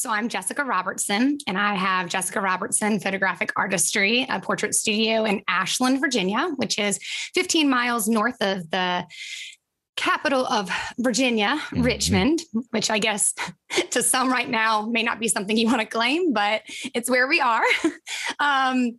[0.00, 5.42] So I'm Jessica Robertson, and I have Jessica Robertson Photographic Artistry, a portrait studio in
[5.46, 6.98] Ashland, Virginia, which is
[7.34, 9.04] 15 miles north of the
[9.96, 11.82] capital of Virginia, mm-hmm.
[11.82, 13.34] Richmond, which I guess
[13.90, 16.62] to some right now may not be something you want to claim, but
[16.94, 17.64] it's where we are.
[18.40, 18.98] um,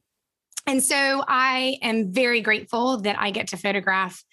[0.67, 4.23] and so I am very grateful that I get to photograph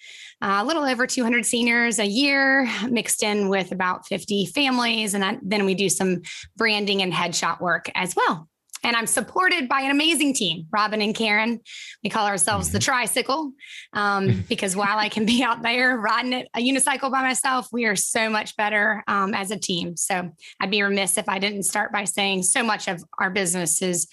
[0.41, 5.13] a little over 200 seniors a year, mixed in with about 50 families.
[5.13, 6.21] And that, then we do some
[6.55, 8.47] branding and headshot work as well.
[8.83, 11.59] And I'm supported by an amazing team, Robin and Karen.
[12.03, 12.75] We call ourselves mm-hmm.
[12.75, 13.51] the tricycle
[13.93, 17.85] um, because while I can be out there riding it, a unicycle by myself, we
[17.85, 19.97] are so much better um, as a team.
[19.97, 23.81] So I'd be remiss if I didn't start by saying so much of our business
[23.81, 24.07] is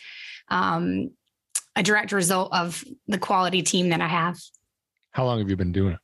[0.48, 1.11] um,
[1.77, 4.38] a direct result of the quality team that I have.
[5.12, 6.00] How long have you been doing it?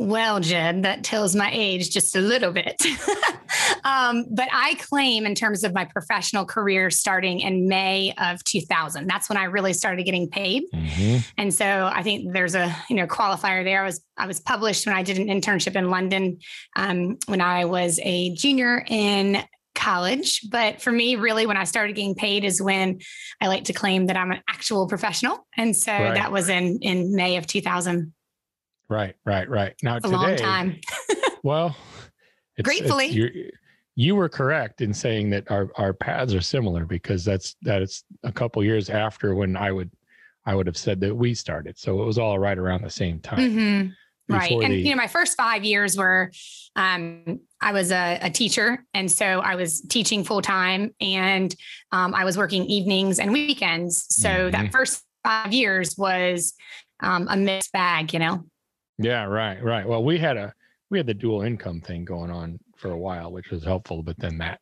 [0.00, 2.80] Well, Jed, that tells my age just a little bit.
[3.84, 9.06] um, but I claim, in terms of my professional career, starting in May of 2000.
[9.06, 10.62] That's when I really started getting paid.
[10.74, 11.18] Mm-hmm.
[11.36, 13.82] And so I think there's a you know qualifier there.
[13.82, 16.38] I was I was published when I did an internship in London
[16.76, 20.48] um, when I was a junior in college.
[20.48, 23.00] But for me, really, when I started getting paid is when
[23.38, 25.46] I like to claim that I'm an actual professional.
[25.58, 26.14] And so right.
[26.14, 28.14] that was in in May of 2000.
[28.90, 29.74] Right, right, right.
[29.84, 30.80] Now it's today, long time.
[31.44, 31.76] well,
[32.56, 33.56] it's, gratefully, it's,
[33.94, 38.02] you were correct in saying that our our paths are similar because that's that it's
[38.24, 39.92] a couple years after when I would
[40.44, 41.78] I would have said that we started.
[41.78, 43.38] So it was all right around the same time.
[43.38, 43.88] Mm-hmm.
[44.34, 44.52] Right.
[44.52, 46.30] And the, you know, my first five years were
[46.76, 48.84] um, I was a, a, teacher.
[48.94, 51.54] And so I was teaching full time and
[51.90, 54.06] um, I was working evenings and weekends.
[54.14, 54.50] So mm-hmm.
[54.50, 56.54] that first five years was
[57.00, 58.44] um, a mixed bag, you know?
[59.00, 59.86] Yeah, right, right.
[59.86, 60.52] Well, we had a
[60.90, 64.18] we had the dual income thing going on for a while, which was helpful, but
[64.18, 64.60] then that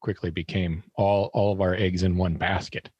[0.00, 2.90] quickly became all all of our eggs in one basket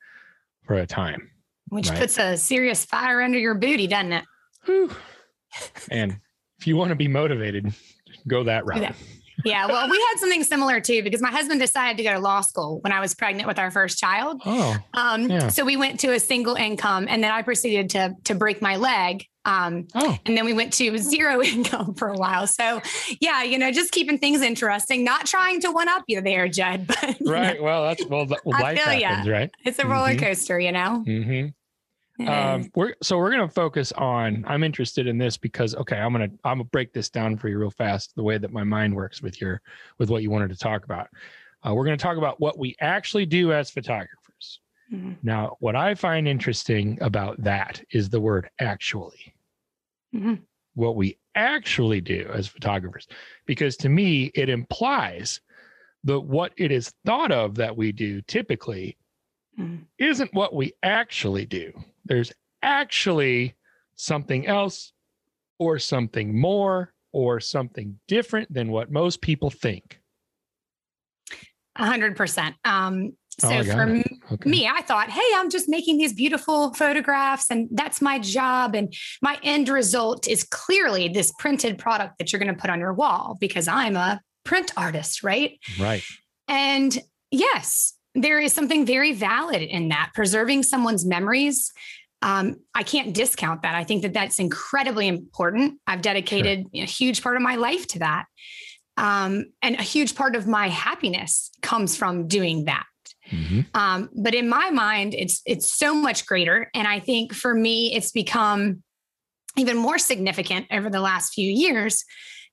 [0.66, 1.30] for a time.
[1.68, 1.98] Which right?
[1.98, 4.24] puts a serious fire under your booty, doesn't it?
[5.90, 6.18] And
[6.58, 7.72] if you want to be motivated,
[8.26, 8.94] go that route.
[9.44, 12.40] Yeah, well, we had something similar too because my husband decided to go to law
[12.40, 14.42] school when I was pregnant with our first child.
[14.44, 15.48] Oh, um, yeah.
[15.48, 18.76] so we went to a single income, and then I proceeded to to break my
[18.76, 19.26] leg.
[19.44, 20.16] Um, oh.
[20.24, 22.46] and then we went to zero income for a while.
[22.46, 22.80] So,
[23.20, 26.86] yeah, you know, just keeping things interesting, not trying to one up you there, Jed.
[27.02, 29.50] But right, know, well, that's well, life happens, right?
[29.64, 30.24] It's a roller mm-hmm.
[30.24, 31.02] coaster, you know.
[31.06, 31.48] Mm-hmm.
[32.20, 34.44] Um, we're so we're gonna focus on.
[34.46, 37.58] I'm interested in this because okay, I'm gonna I'm gonna break this down for you
[37.58, 38.14] real fast.
[38.14, 39.62] The way that my mind works with your
[39.98, 41.08] with what you wanted to talk about.
[41.66, 44.60] Uh, we're gonna talk about what we actually do as photographers.
[44.92, 45.12] Mm-hmm.
[45.22, 49.34] Now, what I find interesting about that is the word actually.
[50.14, 50.34] Mm-hmm.
[50.74, 53.08] What we actually do as photographers,
[53.46, 55.40] because to me it implies
[56.04, 58.98] that what it is thought of that we do typically
[59.58, 59.82] mm-hmm.
[59.98, 61.72] isn't what we actually do
[62.04, 62.32] there's
[62.62, 63.56] actually
[63.96, 64.92] something else
[65.58, 70.00] or something more or something different than what most people think.
[71.76, 72.56] A hundred percent.
[72.64, 74.50] Um, so oh, for me, okay.
[74.50, 78.74] me, I thought, hey, I'm just making these beautiful photographs and that's my job.
[78.74, 78.92] And
[79.22, 82.92] my end result is clearly this printed product that you're going to put on your
[82.92, 85.58] wall because I'm a print artist, right?
[85.80, 86.04] Right.
[86.46, 86.98] And
[87.30, 91.72] yes, there is something very valid in that preserving someone's memories.
[92.20, 93.74] Um, i can't discount that.
[93.74, 95.80] I think that that's incredibly important.
[95.86, 96.84] I've dedicated sure.
[96.84, 98.26] a huge part of my life to that.
[98.96, 102.84] Um, and a huge part of my happiness comes from doing that.
[103.30, 103.60] Mm-hmm.
[103.74, 106.68] um, but in my mind it's it's so much greater.
[106.74, 108.82] And i think for me it's become
[109.56, 112.04] even more significant over the last few years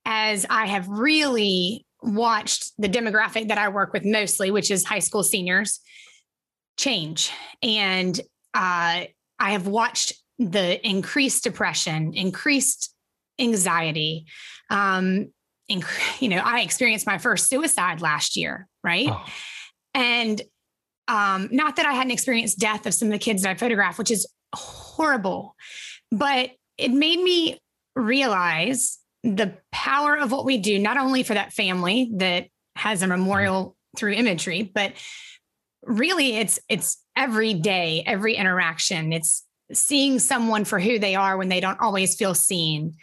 [0.05, 4.99] as i have really watched the demographic that I work with mostly, which is high
[4.99, 5.79] school seniors,
[6.77, 7.31] change.
[7.61, 8.19] And
[8.53, 9.05] uh,
[9.39, 12.93] I have watched the increased depression, increased
[13.39, 14.25] anxiety.
[14.69, 15.31] Um,
[15.69, 19.09] inc- you know, I experienced my first suicide last year, right?
[19.09, 19.25] Oh.
[19.93, 20.41] And
[21.07, 23.97] um, not that I hadn't experienced death of some of the kids that I photographed,
[23.97, 25.55] which is horrible,
[26.11, 27.59] but it made me
[27.95, 33.07] realize the power of what we do, not only for that family that has a
[33.07, 34.93] memorial through imagery, but
[35.83, 39.13] really it's it's every day, every interaction.
[39.13, 42.95] It's seeing someone for who they are when they don't always feel seen.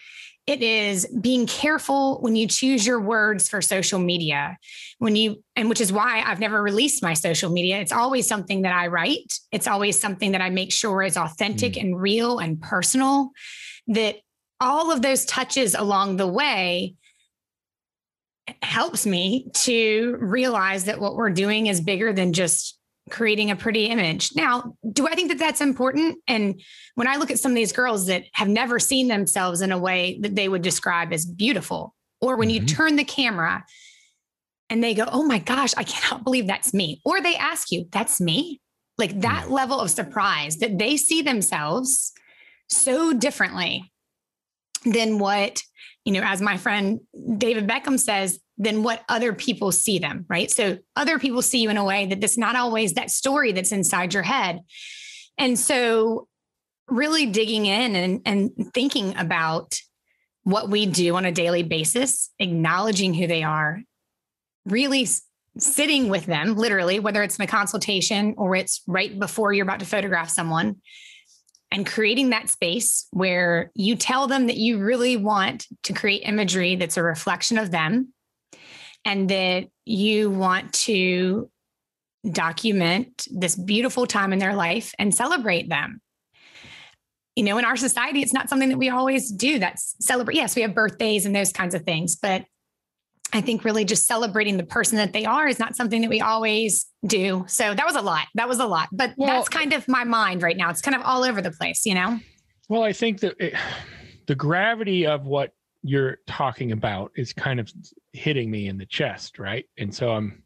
[0.46, 4.56] It is being careful when you choose your words for social media.
[4.98, 7.80] When you, and which is why I've never released my social media.
[7.80, 11.74] It's always something that I write, it's always something that I make sure is authentic
[11.74, 11.82] mm.
[11.82, 13.30] and real and personal.
[13.88, 14.16] That
[14.60, 16.94] all of those touches along the way
[18.62, 22.78] helps me to realize that what we're doing is bigger than just
[23.10, 24.34] creating a pretty image.
[24.34, 26.18] Now, do I think that that's important?
[26.26, 26.60] And
[26.94, 29.78] when I look at some of these girls that have never seen themselves in a
[29.78, 32.62] way that they would describe as beautiful, or when mm-hmm.
[32.62, 33.64] you turn the camera
[34.70, 37.00] and they go, Oh my gosh, I cannot believe that's me.
[37.04, 38.60] Or they ask you, That's me.
[38.98, 39.52] Like that mm-hmm.
[39.52, 42.12] level of surprise that they see themselves
[42.68, 43.92] so differently
[44.86, 45.62] than what,
[46.04, 47.00] you know, as my friend
[47.36, 50.50] David Beckham says, than what other people see them, right?
[50.50, 53.72] So other people see you in a way that that's not always that story that's
[53.72, 54.60] inside your head.
[55.36, 56.26] And so
[56.88, 59.78] really digging in and, and thinking about
[60.44, 63.82] what we do on a daily basis, acknowledging who they are,
[64.64, 65.06] really
[65.58, 69.80] sitting with them, literally, whether it's in a consultation or it's right before you're about
[69.80, 70.76] to photograph someone,
[71.70, 76.76] and creating that space where you tell them that you really want to create imagery
[76.76, 78.12] that's a reflection of them
[79.04, 81.50] and that you want to
[82.30, 86.00] document this beautiful time in their life and celebrate them.
[87.36, 89.58] You know, in our society, it's not something that we always do.
[89.58, 90.36] That's celebrate.
[90.36, 92.44] Yes, we have birthdays and those kinds of things, but
[93.32, 96.20] I think really just celebrating the person that they are is not something that we
[96.20, 97.44] always do.
[97.48, 98.26] So that was a lot.
[98.34, 100.70] That was a lot, but well, that's kind of my mind right now.
[100.70, 102.18] It's kind of all over the place, you know?
[102.68, 103.54] Well, I think that it,
[104.26, 105.52] the gravity of what
[105.82, 107.72] you're talking about is kind of
[108.12, 109.64] hitting me in the chest, right?
[109.78, 110.42] And so I'm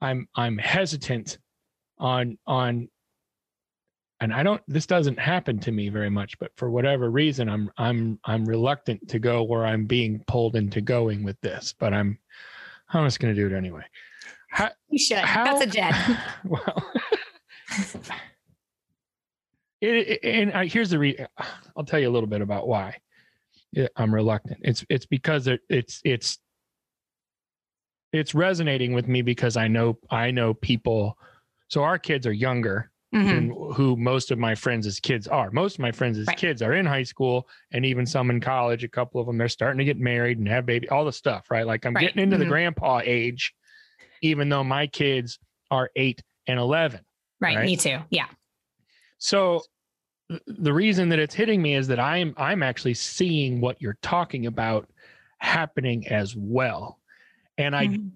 [0.00, 1.38] I'm I'm hesitant
[1.98, 2.88] on on
[4.20, 7.70] and I don't this doesn't happen to me very much, but for whatever reason I'm
[7.78, 12.18] I'm I'm reluctant to go where I'm being pulled into going with this, but I'm
[12.92, 13.82] I'm just going to do it anyway.
[14.50, 15.18] How, you should.
[15.18, 15.94] How, That's a jet.
[16.44, 16.92] well,
[19.80, 21.26] it, it, and I, here's the re-
[21.76, 22.96] I'll tell you a little bit about why.
[23.96, 24.58] I'm reluctant.
[24.62, 26.38] It's it's because it, it's it's
[28.12, 31.16] it's resonating with me because I know I know people.
[31.68, 33.72] So our kids are younger mm-hmm.
[33.72, 35.50] who most of my friends as kids are.
[35.50, 36.36] Most of my friends as right.
[36.36, 38.84] kids are in high school and even some in college.
[38.84, 41.50] A couple of them they're starting to get married and have baby, all the stuff,
[41.50, 41.66] right?
[41.66, 42.02] Like I'm right.
[42.02, 42.44] getting into mm-hmm.
[42.44, 43.54] the grandpa age,
[44.22, 45.38] even though my kids
[45.70, 47.00] are eight and eleven.
[47.40, 47.66] Right, right?
[47.66, 47.98] me too.
[48.10, 48.26] Yeah.
[49.18, 49.62] So
[50.46, 54.46] the reason that it's hitting me is that I'm I'm actually seeing what you're talking
[54.46, 54.88] about
[55.38, 56.98] happening as well.
[57.58, 58.08] And I mm-hmm.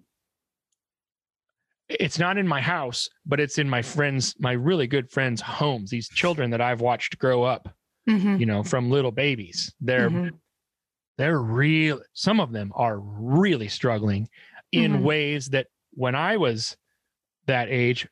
[1.88, 5.90] It's not in my house, but it's in my friends, my really good friends' homes.
[5.90, 7.69] These children that I've watched grow up,
[8.08, 8.36] mm-hmm.
[8.36, 9.75] you know, from little babies.
[9.81, 10.36] They're mm-hmm.
[11.19, 14.28] they're real some of them are really struggling
[14.72, 15.04] in mm-hmm.
[15.04, 16.76] ways that when I was
[17.46, 18.08] that age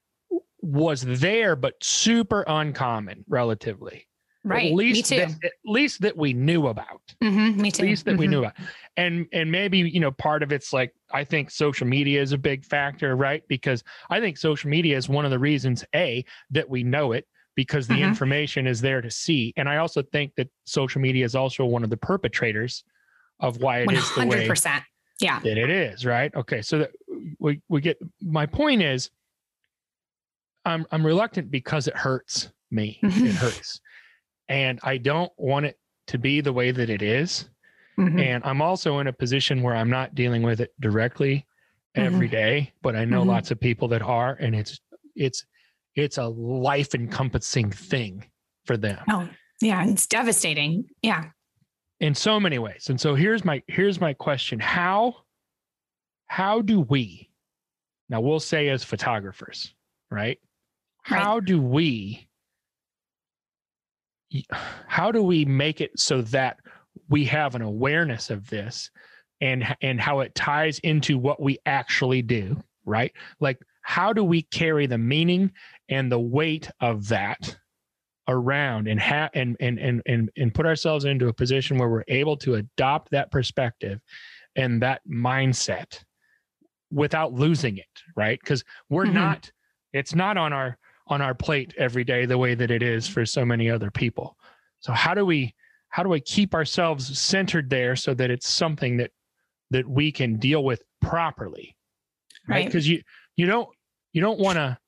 [0.61, 4.07] was there, but super uncommon relatively.
[4.45, 4.73] Right.
[4.73, 5.27] At least Me too.
[5.27, 7.03] That, at least that we knew about.
[7.23, 7.61] Mm-hmm.
[7.61, 7.83] Me too.
[7.83, 8.21] At least that mm-hmm.
[8.21, 8.55] we knew about.
[8.97, 12.39] And and maybe, you know, part of it's like I think social media is a
[12.39, 13.43] big factor, right?
[13.49, 17.27] Because I think social media is one of the reasons, A, that we know it
[17.55, 18.05] because the mm-hmm.
[18.05, 19.53] information is there to see.
[19.57, 22.85] And I also think that social media is also one of the perpetrators
[23.41, 23.97] of why it 100%.
[23.97, 24.49] is the way
[25.21, 25.41] yeah.
[25.41, 26.35] that it is, right?
[26.35, 26.63] Okay.
[26.63, 26.91] So that
[27.39, 29.11] we we get my point is
[30.65, 32.99] I'm I'm reluctant because it hurts me.
[33.03, 33.27] Mm-hmm.
[33.27, 33.81] It hurts.
[34.49, 37.49] And I don't want it to be the way that it is.
[38.03, 38.19] Mm-hmm.
[38.19, 41.47] And I'm also in a position where I'm not dealing with it directly
[41.95, 42.37] every mm-hmm.
[42.37, 43.31] day, but I know mm-hmm.
[43.31, 44.81] lots of people that are and it's
[45.15, 45.45] it's
[45.95, 48.25] it's a life encompassing thing
[48.65, 49.03] for them.
[49.11, 49.29] Oh,
[49.61, 50.87] yeah, it's devastating.
[51.03, 51.25] Yeah.
[52.01, 52.89] In so many ways.
[52.89, 54.59] And so here's my here's my question.
[54.59, 55.17] How
[56.27, 57.31] how do we
[58.09, 59.75] now we'll say as photographers,
[60.11, 60.39] right?
[61.03, 62.29] how do we
[64.87, 66.59] how do we make it so that
[67.13, 68.91] we have an awareness of this
[69.41, 74.43] and and how it ties into what we actually do right like how do we
[74.43, 75.53] carry the meaning
[75.89, 77.57] and the weight of that
[78.29, 82.05] around and have and, and and and and put ourselves into a position where we're
[82.09, 84.01] able to adopt that perspective
[84.57, 86.03] and that mindset
[86.91, 89.15] without losing it right because we're mm-hmm.
[89.15, 89.53] not
[89.93, 90.79] it's not on our
[91.09, 94.37] on our plate every day the way that it is for so many other people.
[94.81, 95.55] So how do we
[95.93, 99.11] how do we keep ourselves centered there so that it's something that
[99.71, 101.77] that we can deal with properly?
[102.49, 102.67] right?
[102.67, 103.03] Because you
[103.37, 103.69] you don't
[104.13, 104.79] you don't want to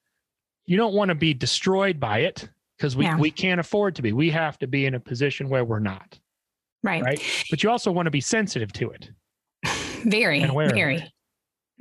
[0.66, 3.16] you don't want to be destroyed by it because we, yeah.
[3.16, 4.12] we can't afford to be.
[4.12, 6.18] We have to be in a position where we're not.
[6.82, 7.02] Right.
[7.02, 7.22] Right.
[7.50, 9.10] But you also want to be sensitive to it.
[10.04, 11.12] Very, very.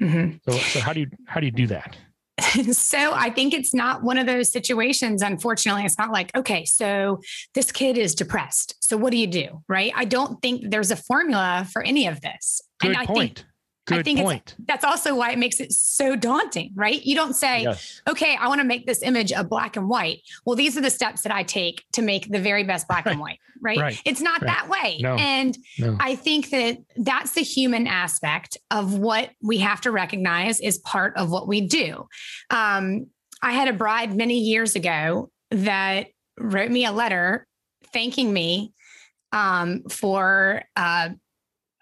[0.02, 0.38] Mm-hmm.
[0.50, 1.98] So, so how do you how do you do that?
[2.72, 5.22] so I think it's not one of those situations.
[5.22, 7.20] Unfortunately, it's not like, okay, so
[7.54, 8.76] this kid is depressed.
[8.84, 9.64] So what do you do?
[9.68, 9.92] Right.
[9.96, 12.62] I don't think there's a formula for any of this.
[12.80, 13.40] Good and I point.
[13.40, 13.53] Think
[13.86, 14.56] Good I think point.
[14.66, 17.04] that's also why it makes it so daunting, right?
[17.04, 18.02] You don't say, yes.
[18.08, 20.22] okay, I want to make this image a black and white.
[20.46, 23.12] Well, these are the steps that I take to make the very best black right.
[23.12, 23.78] and white, right?
[23.78, 24.02] right.
[24.06, 24.48] It's not right.
[24.48, 25.00] that way.
[25.02, 25.16] No.
[25.16, 25.98] And no.
[26.00, 31.18] I think that that's the human aspect of what we have to recognize is part
[31.18, 32.08] of what we do.
[32.50, 33.08] Um,
[33.42, 36.08] I had a bride many years ago that
[36.40, 37.46] wrote me a letter
[37.92, 38.72] thanking me
[39.34, 41.10] um, for uh,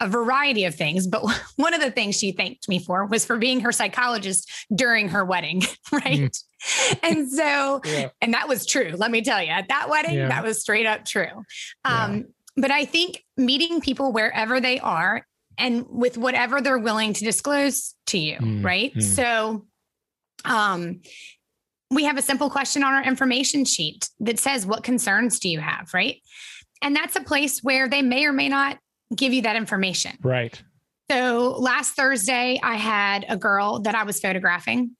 [0.01, 1.23] a variety of things, but
[1.55, 5.23] one of the things she thanked me for was for being her psychologist during her
[5.23, 6.31] wedding, right?
[6.31, 6.99] Mm.
[7.03, 8.09] And so, yeah.
[8.19, 8.93] and that was true.
[8.97, 10.27] Let me tell you, at that wedding, yeah.
[10.27, 11.45] that was straight up true.
[11.85, 12.23] Um, yeah.
[12.57, 15.25] But I think meeting people wherever they are
[15.57, 18.65] and with whatever they're willing to disclose to you, mm.
[18.65, 18.93] right?
[18.93, 19.03] Mm.
[19.03, 19.65] So,
[20.43, 21.01] um,
[21.91, 25.59] we have a simple question on our information sheet that says, What concerns do you
[25.59, 25.93] have?
[25.93, 26.21] Right.
[26.81, 28.79] And that's a place where they may or may not
[29.15, 30.17] give you that information.
[30.21, 30.61] Right.
[31.09, 34.95] So last Thursday, I had a girl that I was photographing.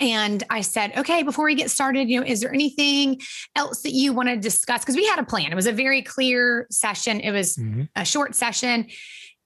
[0.00, 3.20] And I said, okay, before we get started, you know, is there anything
[3.54, 4.82] else that you want to discuss?
[4.82, 5.52] Because we had a plan.
[5.52, 7.20] It was a very clear session.
[7.20, 7.82] It was mm-hmm.
[7.94, 8.88] a short session.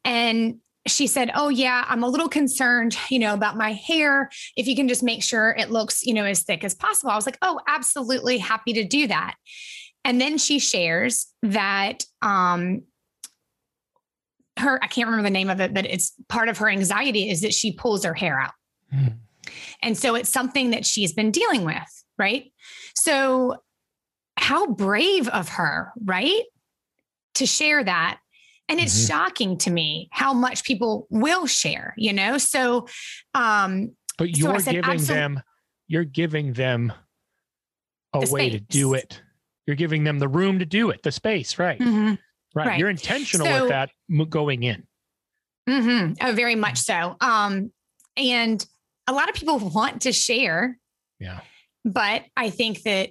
[0.05, 4.31] And she said, Oh, yeah, I'm a little concerned, you know, about my hair.
[4.57, 7.11] If you can just make sure it looks, you know, as thick as possible.
[7.11, 9.37] I was like, Oh, absolutely happy to do that.
[10.05, 12.83] And then she shares that um,
[14.61, 17.41] her, I can't remember the name of it, but it's part of her anxiety is
[17.43, 18.53] that she pulls her hair out.
[18.95, 19.17] Mm.
[19.83, 22.53] And so it's something that she's been dealing with, right?
[22.95, 23.57] So,
[24.37, 26.43] how brave of her, right?
[27.35, 28.21] To share that.
[28.69, 29.09] And it's mm-hmm.
[29.09, 32.39] shocking to me how much people will share, you know?
[32.39, 32.87] So,
[33.35, 35.43] um, but you're so said, giving them,
[35.89, 36.93] you're giving them
[38.15, 38.61] a the way space.
[38.61, 39.21] to do it.
[39.67, 41.79] You're giving them the room to do it, the space, right?
[41.79, 42.15] Mm-hmm.
[42.55, 42.67] Right.
[42.67, 42.79] right.
[42.79, 43.91] You're intentional so, with that
[44.29, 44.87] going in.
[45.69, 46.15] Mm-hmm.
[46.21, 47.17] Oh, very much so.
[47.21, 47.73] Um,
[48.17, 48.65] and
[49.07, 50.79] a lot of people want to share.
[51.19, 51.41] Yeah.
[51.85, 53.11] But I think that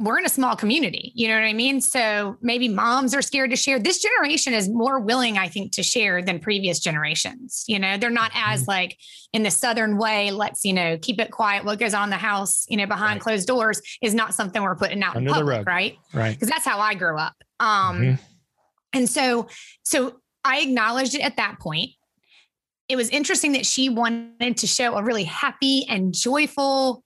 [0.00, 1.12] we're in a small community.
[1.16, 1.80] You know what I mean?
[1.80, 3.80] So maybe moms are scared to share.
[3.80, 7.64] This generation is more willing, I think, to share than previous generations.
[7.66, 8.70] You know, they're not as mm-hmm.
[8.70, 8.98] like
[9.32, 11.64] in the Southern way, let's, you know, keep it quiet.
[11.64, 13.20] What goes on in the house, you know, behind right.
[13.20, 15.98] closed doors is not something we're putting out Under in public, right?
[16.14, 16.34] Right.
[16.34, 17.34] Because that's how I grew up.
[17.58, 18.14] Um, mm-hmm.
[18.92, 19.48] And so,
[19.82, 21.90] so I acknowledged it at that point.
[22.88, 27.04] It was interesting that she wanted to show a really happy and joyful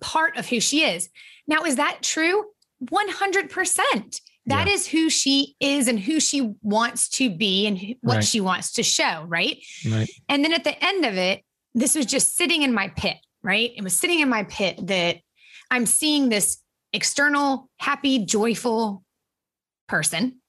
[0.00, 1.08] part of who she is.
[1.46, 2.44] Now, is that true?
[2.84, 4.20] 100%.
[4.46, 4.74] That yeah.
[4.74, 8.24] is who she is and who she wants to be and what right.
[8.24, 9.58] she wants to show, right?
[9.88, 10.10] right?
[10.28, 11.42] And then at the end of it,
[11.74, 13.70] this was just sitting in my pit, right?
[13.74, 15.18] It was sitting in my pit that
[15.70, 16.58] I'm seeing this
[16.92, 19.04] external, happy, joyful
[19.88, 20.41] person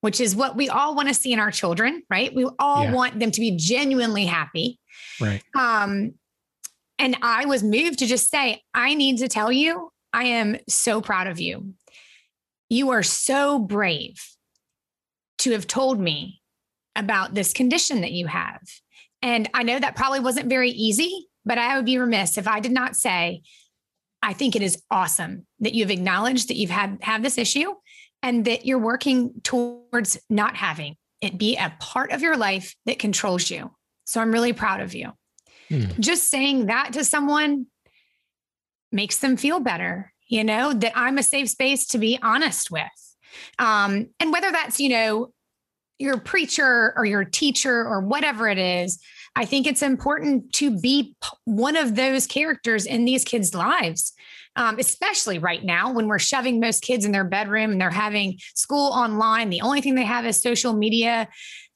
[0.00, 2.34] which is what we all want to see in our children, right?
[2.34, 2.92] We all yeah.
[2.92, 4.78] want them to be genuinely happy.
[5.20, 5.42] Right.
[5.54, 6.14] Um,
[6.98, 11.00] and I was moved to just say, I need to tell you, I am so
[11.00, 11.74] proud of you.
[12.68, 14.22] You are so brave
[15.38, 16.40] to have told me
[16.96, 18.60] about this condition that you have.
[19.22, 22.60] And I know that probably wasn't very easy, but I would be remiss if I
[22.60, 23.42] did not say,
[24.22, 27.72] I think it is awesome that you've acknowledged that you've had have this issue
[28.22, 32.98] and that you're working towards not having it be a part of your life that
[32.98, 33.70] controls you.
[34.04, 35.12] So I'm really proud of you.
[35.70, 35.98] Mm.
[36.00, 37.66] Just saying that to someone
[38.90, 42.82] makes them feel better, you know, that I'm a safe space to be honest with.
[43.58, 45.32] Um, and whether that's, you know,
[45.98, 48.98] your preacher or your teacher or whatever it is,
[49.36, 54.12] I think it's important to be one of those characters in these kids' lives
[54.56, 58.38] um, especially right now when we're shoving most kids in their bedroom and they're having
[58.54, 59.50] school online.
[59.50, 61.28] The only thing they have is social media.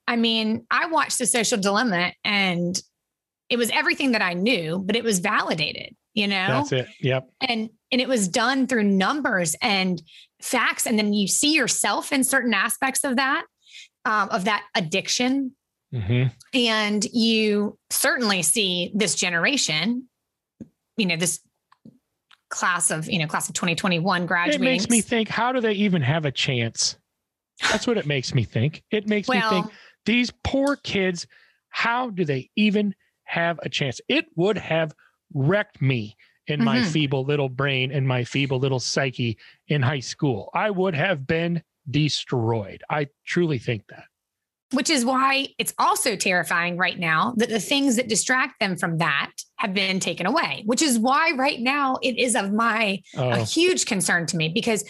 [0.07, 2.81] I mean, I watched The Social Dilemma and
[3.49, 6.65] it was everything that I knew, but it was validated, you know?
[6.69, 6.89] That's it.
[7.01, 7.29] Yep.
[7.41, 10.03] And and it was done through numbers and
[10.43, 10.87] facts.
[10.87, 13.45] And then you see yourself in certain aspects of that,
[14.05, 15.53] um, of that addiction.
[15.95, 16.29] Mm-hmm.
[16.55, 20.09] And you certainly see this generation,
[20.97, 21.39] you know, this
[22.55, 24.63] class of, you know, class of 2021 graduating.
[24.63, 26.97] It makes me think, how do they even have a chance?
[27.71, 28.83] That's what it makes me think.
[28.91, 29.73] It makes well, me think
[30.07, 31.27] these poor kids,
[31.69, 32.95] how do they even
[33.25, 34.01] have a chance.
[34.09, 34.95] It would have
[35.33, 36.93] wrecked me in my Mhm.
[36.93, 40.51] feeble little brain and my feeble little psyche in high school.
[40.55, 42.83] I would have been destroyed.
[42.91, 44.05] I truly think that.
[44.75, 48.99] Which is why it's also terrifying right now that the things that distract them from
[48.99, 53.41] that have been taken away, which is why right now it is of my a
[53.41, 54.85] Oh, huge concern to me because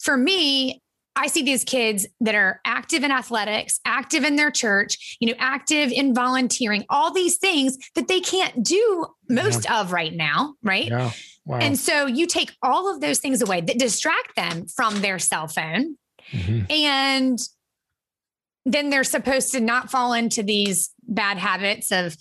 [0.00, 0.82] for me,
[1.18, 5.34] I see these kids that are active in athletics, active in their church, you know,
[5.38, 10.88] active in volunteering, all these things that they can't do most of right now, right?
[10.88, 11.10] yeah.
[11.46, 11.58] Wow.
[11.58, 15.46] And so you take all of those things away that distract them from their cell
[15.48, 15.96] phone
[16.32, 16.70] Mhm.
[16.70, 17.38] and
[18.66, 22.16] then they're supposed to not fall into these bad habits of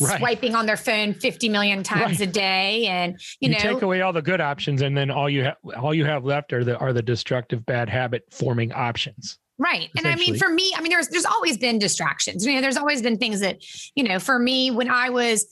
[0.00, 0.18] Right.
[0.18, 2.28] swiping on their phone 50 million times Right.
[2.28, 5.28] a day and you, You, know take away all the good options, and then all
[5.28, 9.38] you have all you have left are the are the destructive bad habit forming options.
[9.58, 12.62] right and i mean for me i mean there's there's always been distractions you know
[12.62, 13.58] there's always been things that
[13.94, 15.44] you know for me when i was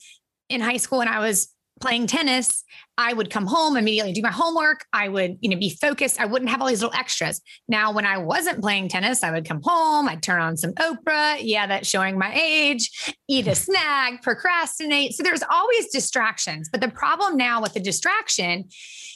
[0.49, 2.65] in high school and i was playing tennis
[2.97, 4.85] i would come home immediately do my homework.
[4.93, 6.21] I would you know be focused.
[6.21, 7.41] I wouldn't have all these little extras.
[7.69, 11.39] Now when i wasn't playing tennis i would come home i'd turn on some oprah.
[11.41, 13.15] Yeah that's showing my age.
[13.29, 15.15] Eat a snack procrastinate.
[15.15, 16.69] So there's always distractions.
[16.71, 18.69] But the problem now with the distraction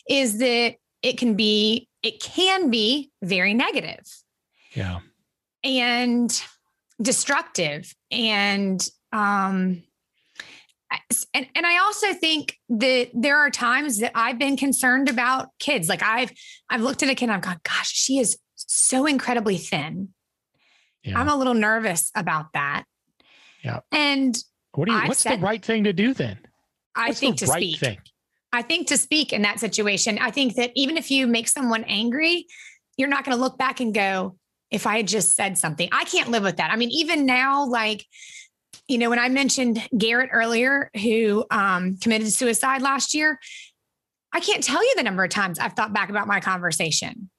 [0.09, 4.05] is that it can be it can be very negative.
[4.75, 5.01] Yeah.
[5.65, 6.43] and
[7.01, 7.95] destructive.
[8.11, 9.83] And um
[11.35, 15.89] and, and I also think that there are times that I've been concerned about kids.
[15.89, 16.33] Like I've
[16.71, 20.09] I've looked at a kid and I've gone, gosh, she is so incredibly thin.
[21.03, 21.19] Yeah.
[21.19, 22.85] I'm a little nervous about that.
[23.65, 23.81] Yeah.
[23.91, 24.37] And
[24.75, 24.99] what do you?
[24.99, 26.39] I've What's said- the right thing to do then?
[26.95, 27.79] I What's think the to right speak.
[27.81, 27.99] thing?
[28.53, 31.85] I think to speak in that situation, I think that even if you make someone
[31.85, 32.47] angry,
[32.99, 34.37] you're not going to look back and go,
[34.71, 36.71] if I had just said something, I can't live with that.
[36.71, 38.05] I mean, even now, like,
[38.93, 43.41] you know, when I mentioned Garrett earlier, who um, committed suicide last year,
[44.35, 47.31] I can't tell you the number of times I've thought back about my conversation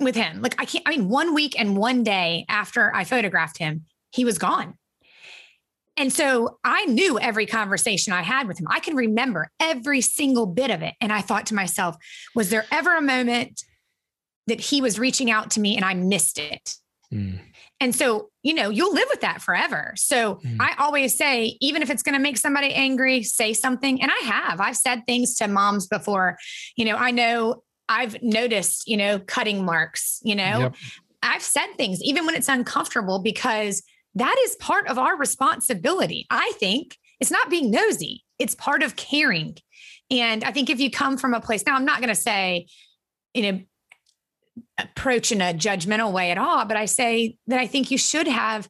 [0.00, 0.40] with him.
[0.40, 4.24] Like, I can't, I mean, one week and one day after I photographed him, he
[4.24, 4.78] was gone.
[5.98, 8.66] And so I knew every conversation I had with him.
[8.70, 10.94] I can remember every single bit of it.
[11.02, 11.96] And I thought to myself,
[12.34, 13.62] was there ever a moment
[14.46, 16.76] that he was reaching out to me and I missed it?
[17.12, 17.40] Mm.
[17.82, 19.92] And so, you know, you'll live with that forever.
[19.96, 20.58] So Mm.
[20.60, 24.00] I always say, even if it's going to make somebody angry, say something.
[24.00, 26.38] And I have, I've said things to moms before.
[26.76, 30.74] You know, I know I've noticed, you know, cutting marks, you know, Yep.
[31.24, 33.82] I've said things even when it's uncomfortable because
[34.14, 36.26] that is part of our responsibility.
[36.30, 39.56] I think it's not being nosy, it's part of caring.
[40.08, 42.66] And I think if you come from a place, now I'm not going to say,
[43.34, 43.60] you know,
[44.84, 48.28] approach in a judgmental way at all, but I say that I think you should
[48.28, 48.68] have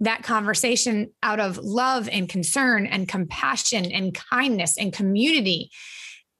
[0.00, 5.70] that conversation out of love and concern and compassion and kindness and community.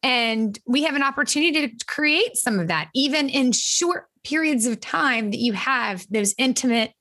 [0.02, 4.80] And we have an opportunity to create some of that, even in short periods of
[4.80, 6.92] time that you have those intimate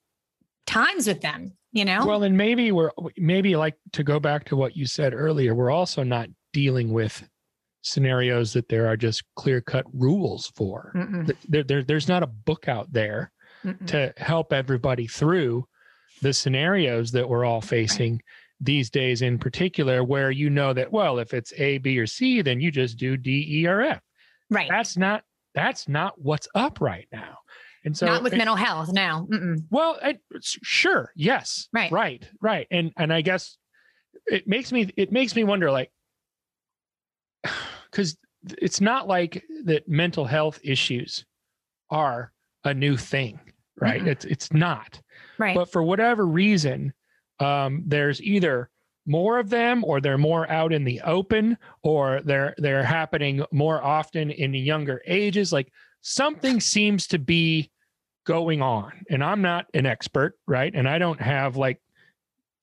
[0.66, 2.04] times with them, you know?
[2.04, 5.54] Well, and maybe we're maybe like to go back to what you said earlier.
[5.54, 7.22] We're also not dealing with
[7.88, 10.92] scenarios that there are just clear cut rules for.
[10.94, 13.32] Mm-mm, There, there, there's not a book out there
[13.64, 13.86] mm-mm.
[13.88, 15.66] to help everybody through
[16.22, 18.20] the scenarios that we're all facing
[18.60, 22.42] these days in particular where you know that well if it's a b or c
[22.42, 24.02] then you just do d e or f
[24.50, 24.68] right.
[24.68, 25.22] that's not
[25.54, 27.38] that's not what's up right now
[27.84, 28.92] and so Not with it- mental health.
[28.92, 29.28] now.
[29.30, 29.62] Mm-mm.
[29.70, 31.92] well I, sure yes Right.
[31.92, 33.56] right right and and i guess
[34.26, 35.92] it makes me it makes me wonder like
[37.90, 38.16] because
[38.58, 41.24] it's not like that mental health issues
[41.90, 42.32] are
[42.64, 43.38] a new thing
[43.80, 44.08] right Mm-mm.
[44.08, 45.00] it's it's not
[45.38, 45.54] Right.
[45.54, 46.92] but for whatever reason
[47.40, 48.68] um, there's either
[49.06, 53.82] more of them or they're more out in the open or they're they're happening more
[53.82, 55.72] often in the younger ages like
[56.02, 57.70] something seems to be
[58.26, 61.80] going on and i'm not an expert right and i don't have like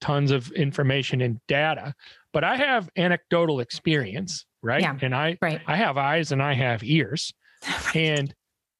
[0.00, 1.92] tons of information and data
[2.32, 4.96] but i have anecdotal experience right Yeah.
[5.02, 5.60] and i right.
[5.66, 7.32] i have eyes and i have ears
[7.94, 8.34] and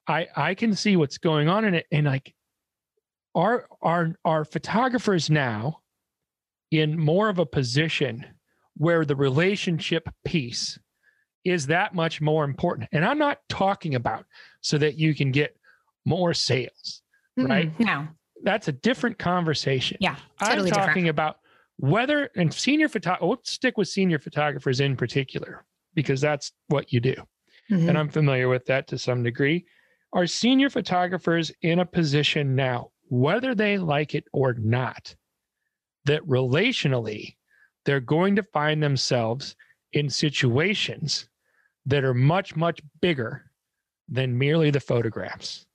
[0.07, 2.35] i i can see what's going on in it and like
[3.35, 5.81] our our our photographers now
[6.71, 8.25] in more of a position
[8.77, 10.79] where the relationship piece
[11.45, 14.25] is that much more important and i'm not talking about
[14.61, 15.57] so that you can get
[16.05, 17.03] more sales
[17.37, 17.77] right?
[17.79, 17.85] Mm-mm.
[17.87, 18.09] No.
[18.43, 20.17] that's a different conversation Yeah.
[20.41, 21.09] i'm talking different.
[21.09, 21.39] about
[21.79, 27.01] whether and senior photo let's stick with senior photographers in particular because that's what you
[27.01, 27.15] do
[27.71, 27.89] Mhm.
[27.89, 29.67] and I'm familiar with that to some degree.
[30.13, 35.15] Are senior photographers in a position now, whether they like it or not,
[36.05, 37.37] that relationally
[37.85, 39.57] they're going to find themselves
[39.93, 41.29] in situations
[41.87, 43.51] that are much, much bigger
[44.09, 45.67] than merely the photographs?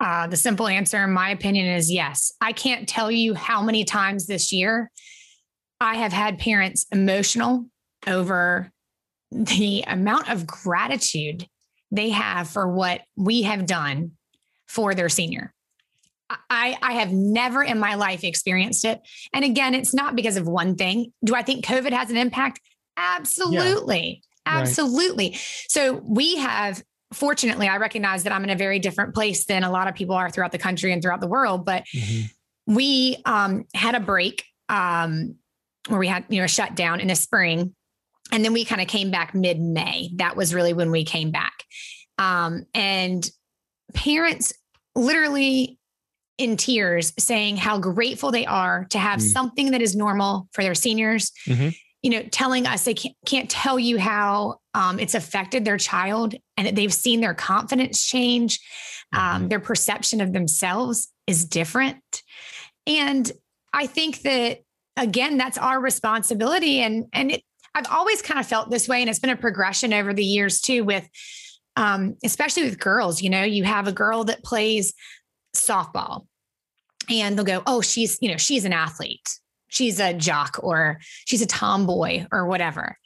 [0.00, 2.32] Uh, the simple answer, in my opinion, is yes.
[2.40, 4.90] I can't tell you how many times this year
[5.78, 7.66] I have had parents emotional
[8.06, 8.70] over
[9.30, 11.46] the amount of gratitude
[11.90, 14.12] they have for what we have done
[14.68, 15.52] for their senior.
[16.48, 19.00] I, I have never in my life experienced it.
[19.32, 21.12] And again, it's not because of one thing.
[21.24, 22.60] Do I think COVID has an impact?
[22.96, 24.22] Absolutely.
[24.46, 24.60] Yeah.
[24.60, 25.30] Absolutely.
[25.30, 25.66] Right.
[25.68, 29.70] So we have fortunately, I recognize that I'm in a very different place than a
[29.70, 31.64] lot of people are throughout the country and throughout the world.
[31.64, 32.74] But mm-hmm.
[32.74, 35.36] we um, had a break um,
[35.88, 37.74] where we had, you know, a shutdown in the spring.
[38.32, 40.10] And then we kind of came back mid May.
[40.16, 41.64] That was really when we came back.
[42.18, 43.28] Um, and
[43.92, 44.52] parents
[44.94, 45.78] literally
[46.38, 49.22] in tears saying how grateful they are to have mm.
[49.22, 51.32] something that is normal for their seniors.
[51.46, 51.70] Mm-hmm
[52.02, 56.34] you know, telling us they can't, can't tell you how um, it's affected their child
[56.56, 58.60] and that they've seen their confidence change.
[59.12, 59.48] Um, mm-hmm.
[59.48, 62.22] their perception of themselves is different.
[62.86, 63.30] And
[63.72, 64.60] I think that,
[64.96, 66.80] again, that's our responsibility.
[66.80, 67.42] And, and it,
[67.74, 69.00] I've always kind of felt this way.
[69.00, 71.08] And it's been a progression over the years too, with,
[71.76, 74.94] um, especially with girls, you know, you have a girl that plays
[75.54, 76.26] softball
[77.08, 79.28] and they'll go, oh, she's, you know, she's an athlete
[79.70, 82.96] she's a jock or she's a tomboy or whatever.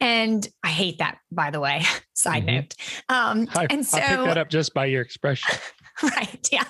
[0.00, 1.82] And I hate that, by the way.
[2.14, 2.56] Side mm-hmm.
[2.56, 2.74] note.
[3.08, 5.58] Um, I, and so I picked that up just by your expression.
[6.02, 6.48] right.
[6.52, 6.64] Yeah.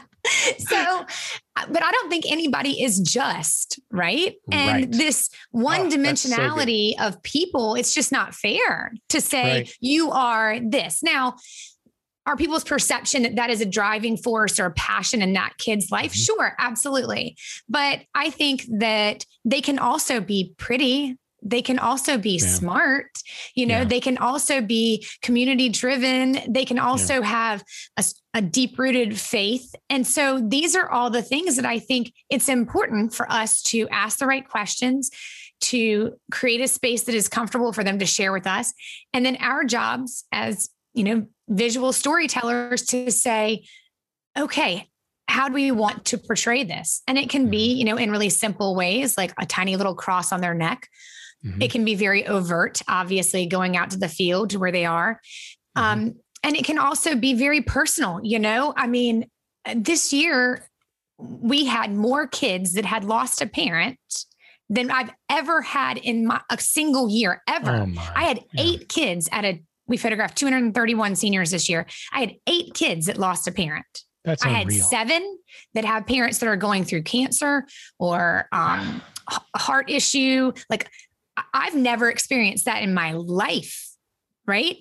[0.59, 4.35] So, uh, but I don't think anybody is just right.
[4.51, 4.93] And right.
[4.93, 9.75] this one oh, dimensionality so of people, it's just not fair to say right.
[9.81, 11.03] you are this.
[11.03, 11.37] Now,
[12.29, 15.91] are people's perception that that is a driving force or a passion in that kid's
[15.91, 16.13] life?
[16.13, 16.35] Mm-hmm.
[16.35, 17.39] Sure, absolutely.
[17.71, 21.17] But I think that they can also be pretty.
[21.43, 22.47] They can also be yeah.
[22.47, 23.07] smart.
[23.55, 23.85] You know, yeah.
[23.85, 26.39] they can also be community driven.
[26.47, 27.27] They can also yeah.
[27.27, 27.65] have
[27.97, 29.75] a, a deep rooted faith.
[29.89, 33.89] And so these are all the things that I think it's important for us to
[33.89, 35.11] ask the right questions
[35.61, 38.75] to create a space that is comfortable for them to share with us.
[39.15, 43.65] And then our jobs as you know, visual storytellers to say,
[44.39, 44.89] okay,
[45.29, 47.03] how do we want to portray this?
[47.07, 47.79] And it can be, mm-hmm.
[47.79, 50.89] you know, in really simple ways, like a tiny little cross on their neck.
[51.45, 51.63] Mm-hmm.
[51.63, 55.21] It can be very overt, obviously, going out to the field where they are.
[55.77, 55.83] Mm-hmm.
[55.83, 58.73] Um, and it can also be very personal, you know.
[58.77, 59.29] I mean,
[59.75, 60.67] this year
[61.19, 63.99] we had more kids that had lost a parent
[64.71, 67.87] than I've ever had in my, a single year ever.
[67.89, 68.63] Oh I had yeah.
[68.63, 71.87] eight kids at a we photographed 231 seniors this year.
[72.13, 74.05] I had eight kids that lost a parent.
[74.25, 74.79] That's I unreal.
[74.79, 75.39] had seven
[75.75, 77.67] that have parents that are going through cancer
[77.99, 79.03] or um,
[79.57, 80.53] heart issue.
[80.69, 80.91] Like
[81.55, 83.89] I've never experienced that in my life.
[84.47, 84.79] Right.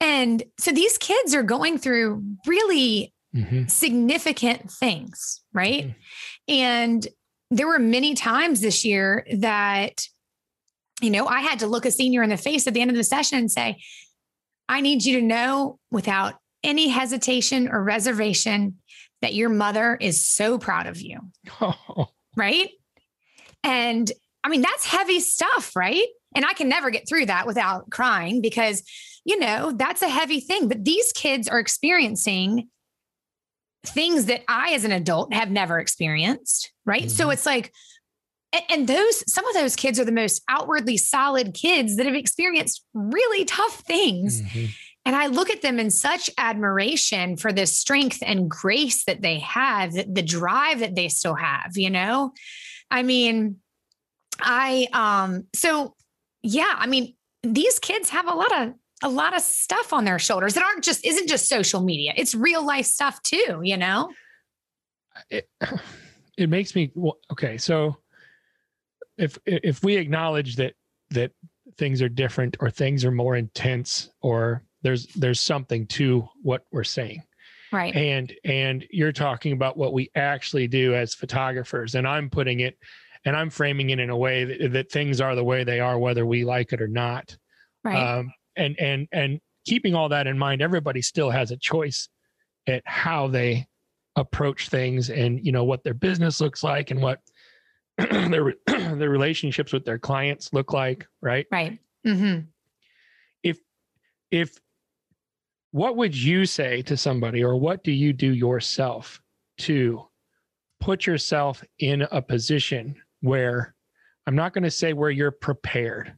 [0.00, 3.66] And so these kids are going through really mm-hmm.
[3.66, 5.42] significant things.
[5.52, 5.84] Right.
[5.84, 6.54] Mm-hmm.
[6.54, 7.08] And
[7.50, 10.06] there were many times this year that,
[11.00, 12.96] you know, I had to look a senior in the face at the end of
[12.96, 13.78] the session and say,
[14.68, 18.78] I need you to know without any hesitation or reservation
[19.22, 21.20] that your mother is so proud of you.
[21.60, 22.08] Oh.
[22.38, 22.68] Right.
[23.64, 24.12] And
[24.44, 26.06] I mean, that's heavy stuff, right?
[26.34, 28.82] And I can never get through that without crying because,
[29.24, 30.68] you know, that's a heavy thing.
[30.68, 32.68] But these kids are experiencing
[33.86, 36.72] things that I, as an adult, have never experienced.
[36.84, 37.04] Right.
[37.04, 37.08] Mm-hmm.
[37.08, 37.72] So it's like,
[38.68, 42.84] and those some of those kids are the most outwardly solid kids that have experienced
[42.94, 44.42] really tough things.
[44.42, 44.66] Mm-hmm.
[45.04, 49.38] and i look at them in such admiration for the strength and grace that they
[49.40, 52.32] have the drive that they still have you know?
[52.90, 53.56] I mean
[54.40, 55.94] i um so
[56.42, 60.18] yeah i mean these kids have a lot of a lot of stuff on their
[60.18, 62.12] shoulders that aren't just isn't just social media.
[62.16, 64.10] It's real life stuff too you know?
[65.30, 65.48] It,
[66.36, 66.92] it makes me
[67.32, 67.96] okay so
[69.18, 70.74] if if we acknowledge that
[71.10, 71.32] that
[71.78, 76.84] things are different or things are more intense or there's there's something to what we're
[76.84, 77.22] saying.
[77.72, 77.94] Right.
[77.94, 82.78] And and you're talking about what we actually do as photographers and i'm putting it
[83.24, 85.98] and i'm framing it in a way that, that things are the way they are
[85.98, 87.36] whether we like it or not.
[87.84, 87.96] Right.
[87.96, 92.08] Um, and and and keeping all that in mind everybody still has a choice
[92.68, 93.66] at how they
[94.14, 97.20] approach things and you know what their business looks like and what
[98.10, 101.46] their their relationships with their clients look like, right?
[101.50, 101.78] Right.
[102.06, 102.46] Mm-hmm.
[103.42, 103.58] If
[104.30, 104.58] if
[105.72, 109.20] what would you say to somebody, or what do you do yourself
[109.58, 110.06] to
[110.80, 113.74] put yourself in a position where
[114.26, 116.14] I'm not going to say where you're prepared.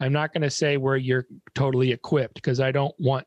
[0.00, 3.26] I'm not going to say where you're totally equipped because I don't want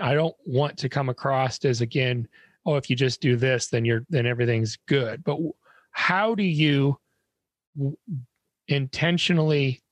[0.00, 2.26] I don't want to come across as again,
[2.64, 5.22] oh, if you just do this, then you're then everything's good.
[5.22, 5.38] But
[5.92, 6.98] how do you
[8.68, 9.82] intentionally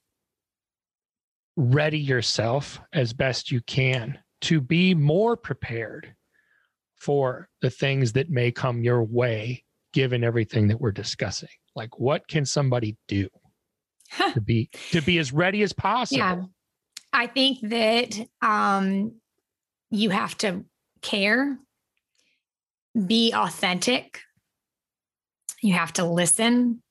[1.57, 6.15] ready yourself as best you can to be more prepared
[6.97, 11.49] for the things that may come your way given everything that we're discussing.
[11.75, 13.29] Like what can somebody do
[14.33, 16.19] to be to be as ready as possible?
[16.19, 16.43] Yeah
[17.13, 19.13] i think that um
[19.91, 20.65] you have to
[21.03, 21.59] care
[22.95, 24.21] be authentic.
[25.63, 26.83] You have to listen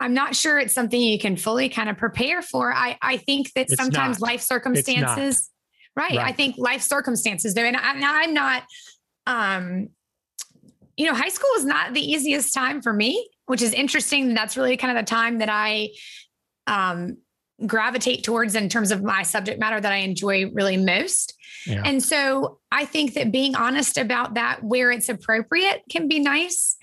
[0.00, 3.52] i'm not sure it's something you can fully kind of prepare for i i think
[3.54, 4.28] that it's sometimes not.
[4.28, 5.50] life circumstances
[5.96, 6.16] right.
[6.16, 6.18] right.
[6.18, 8.62] i think life circumstances there and I, i'm not
[9.26, 9.88] um
[10.96, 14.34] you know high school was not the easiest time for me which is interesting.
[14.34, 15.90] That's really kind of the time that I
[16.66, 17.16] um,
[17.66, 21.34] gravitate towards in terms of my subject matter that I enjoy really most.
[21.66, 21.82] Yeah.
[21.84, 26.76] And so I think that being honest about that where it's appropriate can be nice.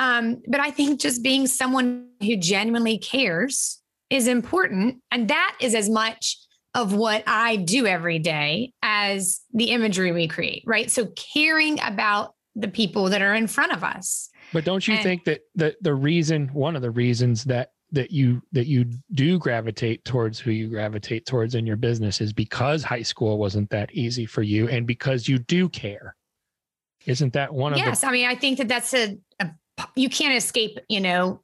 [0.00, 4.96] Um, but I think just being someone who genuinely cares is important.
[5.12, 6.38] And that is as much
[6.74, 10.90] of what I do every day as the imagery we create, right?
[10.90, 14.30] So caring about the people that are in front of us.
[14.54, 18.10] But don't you and, think that the the reason one of the reasons that that
[18.10, 22.82] you that you do gravitate towards who you gravitate towards in your business is because
[22.82, 26.16] high school wasn't that easy for you and because you do care.
[27.06, 29.50] Isn't that one yes, of Yes, I mean I think that that's a, a
[29.94, 31.42] you can't escape, you know,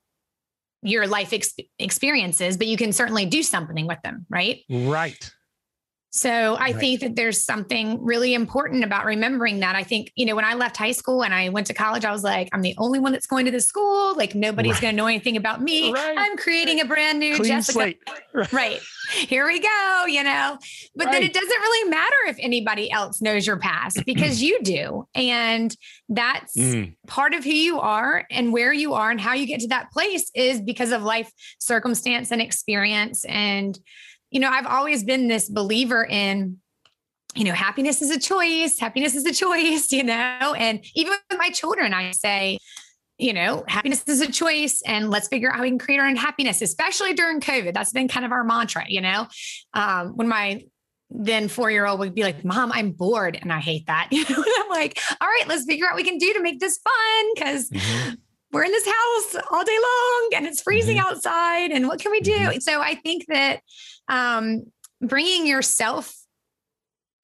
[0.83, 4.61] your life ex- experiences, but you can certainly do something with them, right?
[4.69, 5.31] Right.
[6.17, 6.77] So I right.
[6.77, 9.77] think that there's something really important about remembering that.
[9.77, 12.11] I think, you know, when I left high school and I went to college, I
[12.11, 14.17] was like, I'm the only one that's going to this school.
[14.17, 14.81] Like nobody's right.
[14.81, 15.93] going to know anything about me.
[15.93, 16.17] Right.
[16.17, 17.73] I'm creating a brand new Clean Jessica.
[17.73, 18.03] Slate.
[18.53, 18.81] Right.
[19.13, 20.59] Here we go, you know.
[20.95, 25.07] But then it doesn't really matter if anybody else knows your past because you do.
[25.15, 25.75] And
[26.09, 26.95] that's mm.
[27.07, 29.91] part of who you are and where you are and how you get to that
[29.91, 33.79] place is because of life circumstance and experience and
[34.31, 36.59] you know, I've always been this believer in,
[37.35, 41.39] you know, happiness is a choice, happiness is a choice, you know, and even with
[41.39, 42.59] my children, I say,
[43.19, 46.07] you know, happiness is a choice and let's figure out how we can create our
[46.07, 47.73] own happiness, especially during COVID.
[47.73, 49.27] That's been kind of our mantra, you know.
[49.73, 50.63] Um, when my
[51.09, 53.39] then four year old would be like, Mom, I'm bored.
[53.41, 54.09] And I hate that.
[54.13, 56.61] You know, I'm like, all right, let's figure out what we can do to make
[56.61, 57.35] this fun.
[57.35, 58.15] because mm-hmm
[58.53, 61.07] we're in this house all day long and it's freezing mm-hmm.
[61.07, 62.59] outside and what can we do mm-hmm.
[62.59, 63.61] so i think that
[64.09, 64.65] um,
[65.01, 66.15] bringing yourself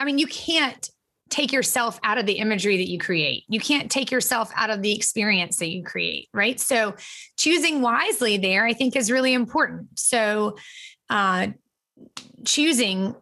[0.01, 0.90] i mean you can't
[1.31, 3.45] take yourself out of the imagery that you create.
[3.49, 6.61] You can't take yourself out of the experience that you create right?
[6.61, 6.95] So
[7.38, 9.99] choosing wisely there i think is really important.
[9.99, 10.57] So
[11.09, 11.49] uh,
[12.45, 13.14] choosing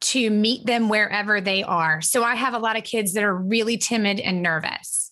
[0.00, 2.02] to meet them wherever they are.
[2.02, 5.04] So i have a lot of kids that are really timid and nervous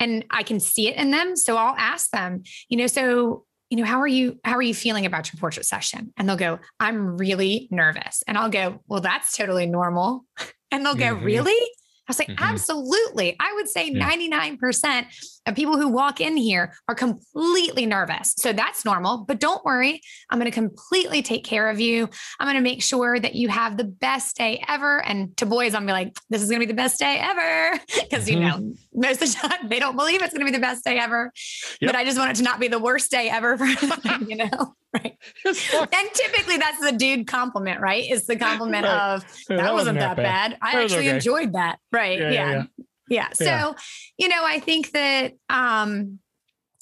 [0.00, 1.36] and I can see it in them.
[1.36, 4.72] So I'll ask them, you know, so you know, how are you how are you
[4.72, 6.12] feeling about your portrait session?
[6.16, 8.22] And they'll go, I'm really nervous.
[8.28, 10.24] And I'll go, well, that's totally normal.
[10.70, 11.24] And they'll go, mm-hmm.
[11.24, 11.68] really?
[12.06, 12.44] I was like, mm-hmm.
[12.44, 13.34] absolutely.
[13.40, 14.10] I would say yeah.
[14.10, 15.06] 99%
[15.46, 18.34] of people who walk in here are completely nervous.
[18.36, 20.02] So that's normal, but don't worry.
[20.28, 22.08] I'm going to completely take care of you.
[22.38, 25.02] I'm going to make sure that you have the best day ever.
[25.04, 27.80] And to boys, I'm be like, this is going to be the best day ever.
[28.04, 28.42] Because, mm-hmm.
[28.42, 30.84] you know, most of the time they don't believe it's going to be the best
[30.84, 31.32] day ever.
[31.80, 31.88] Yep.
[31.88, 34.36] But I just want it to not be the worst day ever for them, you
[34.36, 34.74] know?
[35.04, 35.16] right.
[35.44, 38.08] and typically that's the dude compliment, right?
[38.10, 39.14] Is the compliment right.
[39.14, 40.50] of that, that, wasn't that bad.
[40.52, 40.58] bad.
[40.62, 41.16] I actually okay.
[41.16, 41.78] enjoyed that.
[41.92, 42.18] Right.
[42.18, 42.30] Yeah.
[42.30, 42.52] yeah.
[42.52, 42.64] yeah.
[43.08, 43.28] yeah.
[43.32, 43.76] So,
[44.16, 46.18] you know, I think that um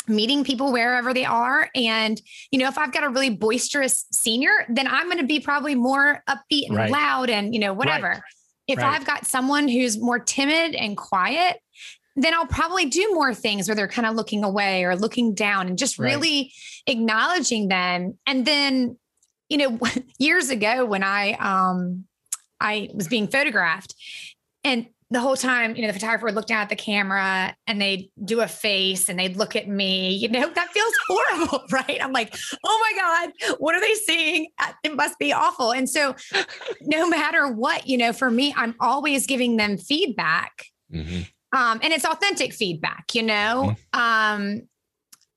[0.09, 2.21] meeting people wherever they are and
[2.51, 5.77] you know if i've got a really boisterous senior then i'm going to be probably
[5.77, 6.91] more upbeat and right.
[6.91, 8.23] loud and you know whatever right.
[8.67, 11.59] if i've got someone who's more timid and quiet
[12.17, 15.67] then I'll probably do more things where they're kind of looking away or looking down
[15.67, 16.53] and just really
[16.87, 18.19] acknowledging them.
[18.27, 18.99] And then,
[19.49, 19.79] you know,
[20.19, 22.05] years ago when I um
[22.61, 23.95] I was being photographed
[24.65, 27.81] and the whole time, you know, the photographer would look down at the camera and
[27.81, 31.99] they'd do a face and they'd look at me, you know, that feels horrible, right?
[32.03, 34.49] I'm like, oh my God, what are they seeing?
[34.59, 35.73] Uh, it must be awful.
[35.73, 36.15] And so,
[36.81, 40.67] no matter what, you know, for me, I'm always giving them feedback.
[40.93, 41.23] Mm-hmm.
[41.53, 43.75] Um, and it's authentic feedback, you know.
[43.95, 44.01] Mm-hmm.
[44.01, 44.63] Um,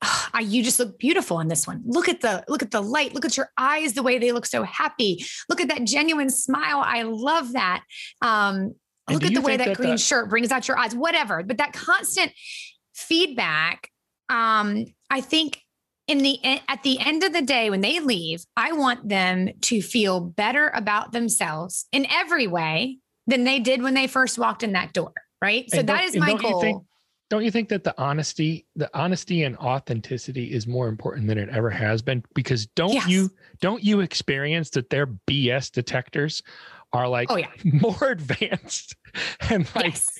[0.33, 1.83] oh, you just look beautiful in this one.
[1.85, 3.13] Look at the look at the light.
[3.13, 5.25] Look at your eyes, the way they look so happy.
[5.49, 6.81] Look at that genuine smile.
[6.83, 7.83] I love that.
[8.21, 8.75] Um,
[9.09, 10.95] look at the way that, that green that- shirt brings out your eyes.
[10.95, 12.31] Whatever, but that constant
[12.93, 13.89] feedback,
[14.29, 15.61] um, I think
[16.07, 19.81] in the at the end of the day when they leave i want them to
[19.81, 24.73] feel better about themselves in every way than they did when they first walked in
[24.73, 26.83] that door right so that is my goal think,
[27.29, 31.49] don't you think that the honesty the honesty and authenticity is more important than it
[31.49, 33.07] ever has been because don't yes.
[33.07, 33.29] you
[33.61, 36.41] don't you experience that their bs detectors
[36.93, 37.49] are like oh, yeah.
[37.63, 38.95] more advanced
[39.49, 40.19] and like yes.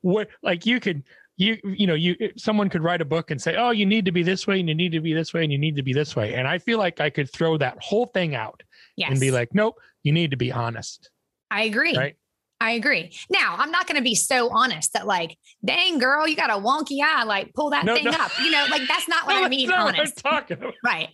[0.00, 1.02] what like you could
[1.36, 4.12] you you know you someone could write a book and say oh you need to
[4.12, 5.92] be this way and you need to be this way and you need to be
[5.92, 8.62] this way and i feel like i could throw that whole thing out
[8.96, 9.10] yes.
[9.10, 11.10] and be like nope you need to be honest
[11.50, 12.16] i agree right
[12.60, 13.12] I agree.
[13.30, 16.54] Now, I'm not going to be so honest that, like, dang girl, you got a
[16.54, 17.24] wonky eye.
[17.24, 18.12] Like, pull that no, thing no.
[18.12, 18.30] up.
[18.40, 19.72] You know, like that's not what no, I mean.
[19.72, 20.22] honest.
[20.22, 20.74] What I'm talking about.
[20.84, 21.08] Right.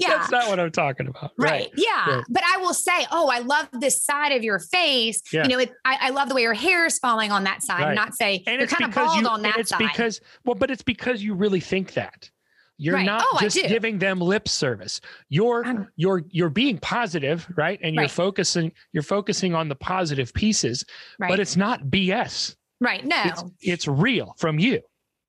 [0.00, 0.08] Yeah.
[0.08, 1.32] That's not what I'm talking about.
[1.38, 1.50] Right.
[1.50, 1.70] right.
[1.76, 2.22] Yeah.
[2.28, 5.22] But I will say, oh, I love this side of your face.
[5.32, 5.44] Yeah.
[5.44, 7.82] You know, it, I, I, love the way your hair is falling on that side.
[7.82, 7.94] Right.
[7.94, 9.78] Not say and you're kind of bald you, on that it's side.
[9.78, 12.30] Because well, but it's because you really think that.
[12.78, 13.06] You're right.
[13.06, 15.00] not oh, just giving them lip service.
[15.28, 17.78] You're you're you're being positive, right?
[17.82, 18.10] And you're right.
[18.10, 20.84] focusing you're focusing on the positive pieces,
[21.18, 21.28] right.
[21.28, 22.54] but it's not BS.
[22.80, 23.04] Right.
[23.04, 23.22] No.
[23.24, 24.80] It's, it's real from you.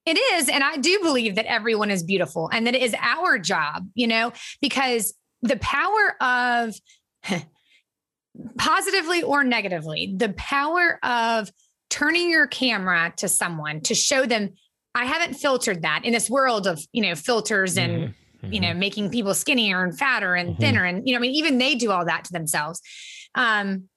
[0.06, 0.50] It is.
[0.50, 4.08] And I do believe that everyone is beautiful and that it is our job, you
[4.08, 4.32] know,
[4.62, 6.76] because the power of
[8.58, 11.52] positively or negatively, the power of
[11.90, 14.54] turning your camera to someone to show them
[14.98, 18.10] I haven't filtered that in this world of, you know, filters and,
[18.42, 18.54] mm-hmm.
[18.54, 18.80] you know, mm-hmm.
[18.80, 20.62] making people skinnier and fatter and mm-hmm.
[20.62, 20.86] thinner.
[20.86, 22.82] And, you know, I mean, even they do all that to themselves.
[23.36, 23.90] Um,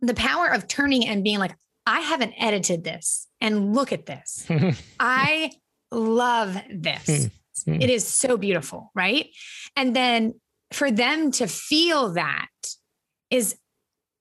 [0.00, 1.54] the power of turning and being like,
[1.86, 4.46] I haven't edited this and look at this.
[5.00, 5.52] I
[5.92, 7.28] love this.
[7.66, 8.90] it is so beautiful.
[8.94, 9.28] Right.
[9.76, 10.34] And then
[10.72, 12.48] for them to feel that
[13.30, 13.56] is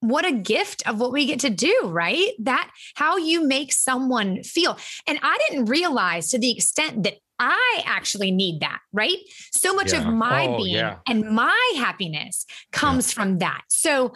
[0.02, 2.32] what a gift of what we get to do, right?
[2.40, 4.78] That how you make someone feel.
[5.08, 9.18] And I didn't realize to the extent that I actually need that, right?
[9.52, 10.02] So much yeah.
[10.02, 10.98] of my oh, being yeah.
[11.08, 13.14] and my happiness comes yeah.
[13.16, 13.62] from that.
[13.70, 14.14] So,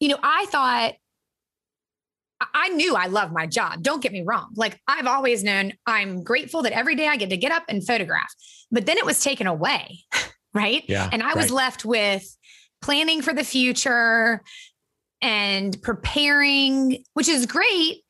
[0.00, 0.94] you know, I thought
[2.52, 3.82] I knew I love my job.
[3.82, 4.50] Don't get me wrong.
[4.56, 7.84] Like I've always known I'm grateful that every day I get to get up and
[7.84, 8.32] photograph.
[8.70, 10.00] But then it was taken away,
[10.54, 10.84] right?
[10.88, 11.56] Yeah, and I was right.
[11.56, 12.24] left with
[12.82, 14.42] planning for the future,
[15.24, 18.02] and preparing, which is great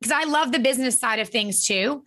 [0.00, 2.04] because I love the business side of things too.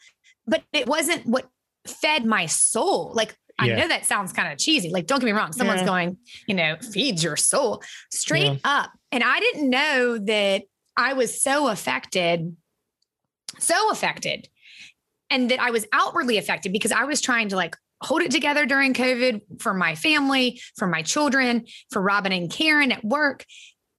[0.48, 1.50] But it wasn't what
[1.86, 3.12] fed my soul.
[3.14, 4.90] Like, I know that sounds kind of cheesy.
[4.90, 5.52] Like, don't get me wrong.
[5.52, 5.88] Someone's yeah.
[5.88, 8.58] going, you know, feeds your soul straight yeah.
[8.64, 8.92] up.
[9.12, 10.64] And I didn't know that
[10.96, 12.56] I was so affected,
[13.60, 14.48] so affected,
[15.30, 18.66] and that I was outwardly affected because I was trying to like hold it together
[18.66, 23.44] during COVID for my family, for my children, for Robin and Karen at work.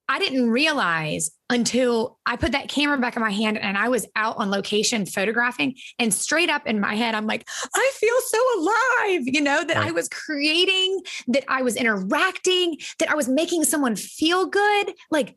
[0.08, 4.06] I didn't realize until I put that camera back in my hand and I was
[4.16, 5.76] out on location photographing.
[5.98, 9.76] And straight up in my head, I'm like, I feel so alive, you know, that
[9.76, 9.88] right.
[9.88, 14.92] I was creating, that I was interacting, that I was making someone feel good.
[15.10, 15.36] Like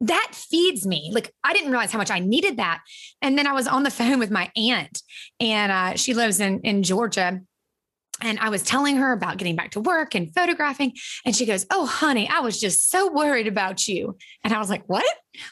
[0.00, 1.10] that feeds me.
[1.12, 2.82] Like I didn't realize how much I needed that.
[3.22, 5.02] And then I was on the phone with my aunt,
[5.40, 7.40] and uh, she lives in in Georgia
[8.22, 10.94] and I was telling her about getting back to work and photographing.
[11.24, 14.16] And she goes, Oh, honey, I was just so worried about you.
[14.42, 15.04] And I was like, What?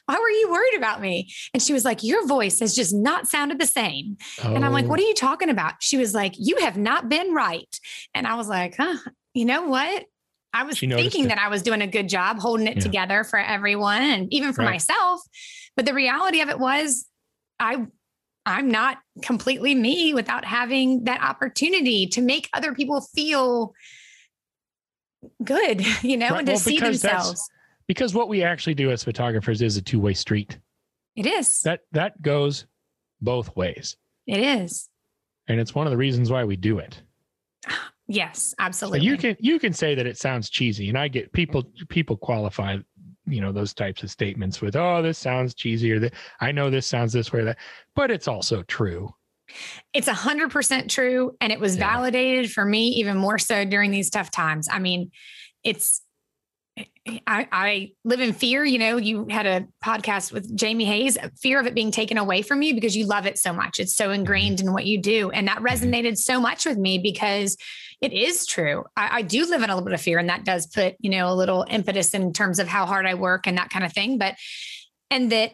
[0.07, 1.31] Why were you worried about me?
[1.53, 4.17] And she was like, Your voice has just not sounded the same.
[4.43, 4.55] Oh.
[4.55, 4.89] And I'm like, oh.
[4.89, 5.75] What are you talking about?
[5.81, 7.79] She was like, You have not been right.
[8.15, 8.97] And I was like, Huh,
[9.35, 10.05] you know what?
[10.55, 11.29] I was thinking it.
[11.29, 12.83] that I was doing a good job holding it yeah.
[12.83, 14.71] together for everyone and even for right.
[14.71, 15.21] myself.
[15.77, 17.07] But the reality of it was,
[17.59, 17.87] I
[18.47, 23.73] I'm not completely me without having that opportunity to make other people feel
[25.43, 26.39] good, you know, right.
[26.39, 27.49] and to well, see themselves.
[27.87, 30.59] Because what we actually do as photographers is a two-way street.
[31.17, 31.61] It is.
[31.61, 32.67] That that goes
[33.21, 33.97] both ways.
[34.27, 34.89] It is.
[35.49, 37.01] And it's one of the reasons why we do it.
[38.07, 38.99] Yes, absolutely.
[38.99, 42.19] So you can you can say that it sounds cheesy and I get people people
[42.19, 42.77] qualify
[43.27, 46.71] you know those types of statements with oh this sounds cheesy or that i know
[46.71, 47.59] this sounds this way or that
[47.95, 49.13] but it's also true
[49.93, 51.91] it's a hundred percent true and it was yeah.
[51.93, 55.11] validated for me even more so during these tough times i mean
[55.63, 56.03] it's
[57.07, 58.65] I, I live in fear.
[58.65, 62.43] You know, you had a podcast with Jamie Hayes, fear of it being taken away
[62.43, 63.79] from you because you love it so much.
[63.79, 64.69] It's so ingrained mm-hmm.
[64.69, 65.31] in what you do.
[65.31, 65.67] And that mm-hmm.
[65.67, 67.57] resonated so much with me because
[68.01, 68.85] it is true.
[68.97, 71.11] I, I, do live in a little bit of fear, and that does put, you
[71.11, 73.93] know, a little impetus in terms of how hard I work and that kind of
[73.93, 74.19] thing.
[74.19, 74.35] But,
[75.11, 75.53] and that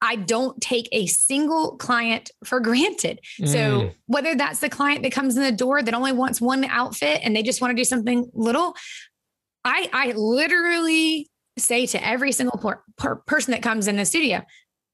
[0.00, 3.20] I don't take a single client for granted.
[3.40, 3.48] Mm.
[3.48, 7.20] So whether that's the client that comes in the door that only wants one outfit
[7.22, 8.74] and they just want to do something little,
[9.64, 14.42] I I literally say to every single per, per person that comes in the studio,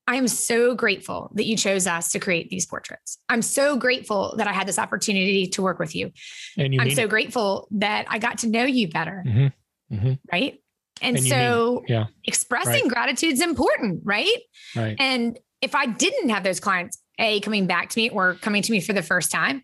[0.09, 3.19] I am so grateful that you chose us to create these portraits.
[3.29, 6.11] I'm so grateful that I had this opportunity to work with you.
[6.57, 7.11] And you I'm so it.
[7.11, 9.23] grateful that I got to know you better.
[9.27, 9.95] Mm-hmm.
[9.95, 10.13] Mm-hmm.
[10.33, 10.63] Right.
[11.03, 12.07] And, and so yeah.
[12.25, 12.89] expressing right.
[12.89, 14.39] gratitude is important, right?
[14.75, 14.97] Right.
[14.99, 18.73] And if I didn't have those clients, A, coming back to me or coming to
[18.73, 19.63] me for the first time,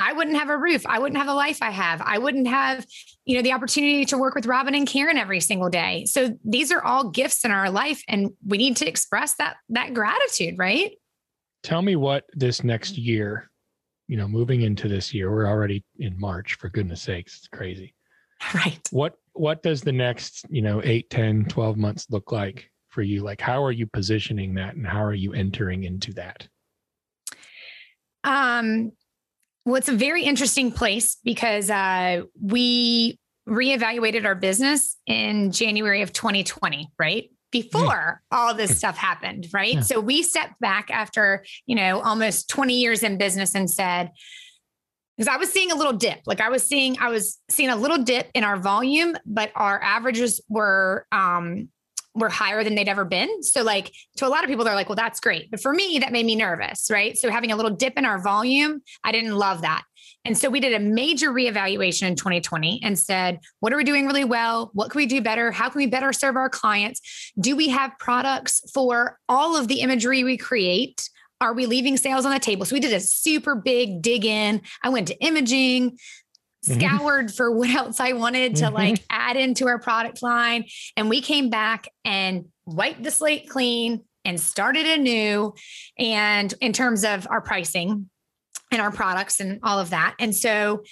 [0.00, 0.86] I wouldn't have a roof.
[0.86, 2.00] I wouldn't have the life I have.
[2.00, 2.86] I wouldn't have,
[3.26, 6.06] you know, the opportunity to work with Robin and Karen every single day.
[6.06, 9.92] So these are all gifts in our life and we need to express that that
[9.92, 10.92] gratitude, right?
[11.62, 13.50] Tell me what this next year,
[14.08, 17.94] you know, moving into this year, we're already in March for goodness sakes, it's crazy.
[18.54, 18.80] Right.
[18.90, 23.22] What what does the next, you know, 8, 10, 12 months look like for you?
[23.22, 26.48] Like how are you positioning that and how are you entering into that?
[28.24, 28.92] Um
[29.64, 36.12] well, it's a very interesting place because uh, we reevaluated our business in January of
[36.12, 37.30] 2020, right?
[37.50, 38.36] Before mm.
[38.36, 39.74] all this stuff happened, right?
[39.74, 39.80] Yeah.
[39.80, 44.10] So we stepped back after, you know, almost 20 years in business and said,
[45.16, 46.20] because I was seeing a little dip.
[46.26, 49.82] Like I was seeing, I was seeing a little dip in our volume, but our
[49.82, 51.68] averages were um
[52.14, 53.42] were higher than they'd ever been.
[53.42, 55.50] So, like to a lot of people, they're like, well, that's great.
[55.50, 57.16] But for me, that made me nervous, right?
[57.16, 59.84] So, having a little dip in our volume, I didn't love that.
[60.24, 64.06] And so we did a major reevaluation in 2020 and said, what are we doing
[64.06, 64.70] really well?
[64.74, 65.50] What can we do better?
[65.50, 67.32] How can we better serve our clients?
[67.40, 71.08] Do we have products for all of the imagery we create?
[71.40, 72.66] Are we leaving sales on the table?
[72.66, 74.60] So we did a super big dig in.
[74.82, 75.96] I went to imaging.
[76.62, 77.34] Scoured mm-hmm.
[77.34, 78.74] for what else I wanted to mm-hmm.
[78.74, 80.64] like add into our product line.
[80.96, 85.54] And we came back and wiped the slate clean and started anew.
[85.98, 88.10] And in terms of our pricing
[88.70, 90.14] and our products and all of that.
[90.18, 90.84] And so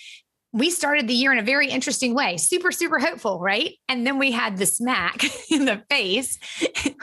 [0.53, 3.75] we started the year in a very interesting way, super, super hopeful, right?
[3.89, 6.39] And then we had the smack in the face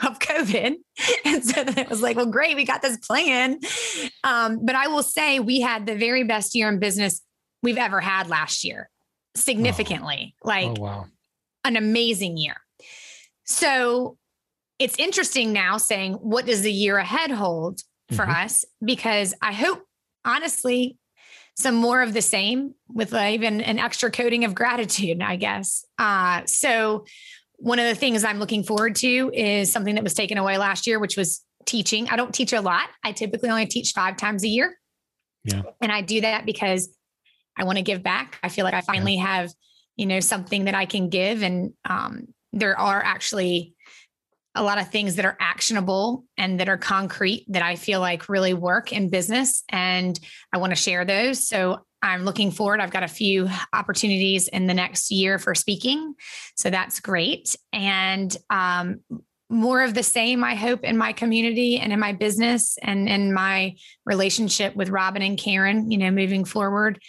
[0.04, 0.74] of COVID.
[1.24, 3.60] And so then it was like, well, great, we got this plan.
[4.24, 7.22] Um, but I will say we had the very best year in business
[7.62, 8.90] we've ever had last year,
[9.34, 10.34] significantly.
[10.42, 10.48] Oh.
[10.48, 11.06] Like, oh, wow.
[11.64, 12.56] an amazing year.
[13.44, 14.18] So
[14.78, 17.80] it's interesting now saying, what does the year ahead hold
[18.10, 18.44] for mm-hmm.
[18.44, 18.64] us?
[18.84, 19.82] Because I hope,
[20.24, 20.98] honestly,
[21.56, 25.84] some more of the same with even an extra coating of gratitude, I guess.
[25.98, 27.06] Uh, so,
[27.58, 30.86] one of the things I'm looking forward to is something that was taken away last
[30.86, 32.06] year, which was teaching.
[32.10, 32.88] I don't teach a lot.
[33.02, 34.76] I typically only teach five times a year.
[35.44, 35.62] Yeah.
[35.80, 36.94] And I do that because
[37.56, 38.38] I want to give back.
[38.42, 39.52] I feel like I finally have,
[39.96, 41.42] you know, something that I can give.
[41.42, 43.74] And um, there are actually
[44.54, 48.28] a lot of things that are actionable and that are concrete that I feel like
[48.28, 49.62] really work in business.
[49.68, 50.18] And
[50.52, 51.46] I want to share those.
[51.46, 52.80] So I'm looking forward.
[52.80, 56.14] I've got a few opportunities in the next year for speaking.
[56.56, 57.54] So that's great.
[57.72, 59.00] And um,
[59.48, 63.32] more of the same, I hope, in my community and in my business and in
[63.32, 67.00] my relationship with Robin and Karen, you know, moving forward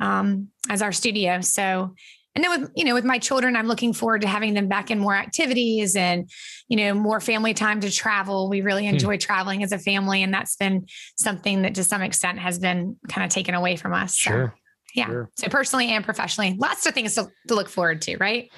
[0.00, 1.40] um, as our studio.
[1.40, 1.94] So,
[2.34, 4.90] and then with you know with my children, I'm looking forward to having them back
[4.90, 6.28] in more activities and
[6.68, 8.50] you know more family time to travel.
[8.50, 8.94] We really hmm.
[8.94, 10.86] enjoy traveling as a family, and that's been
[11.16, 14.14] something that to some extent has been kind of taken away from us.
[14.14, 14.54] Sure.
[14.54, 14.60] So,
[14.96, 15.06] yeah.
[15.06, 15.30] Sure.
[15.36, 18.50] So personally and professionally, lots of things to, to look forward to, right?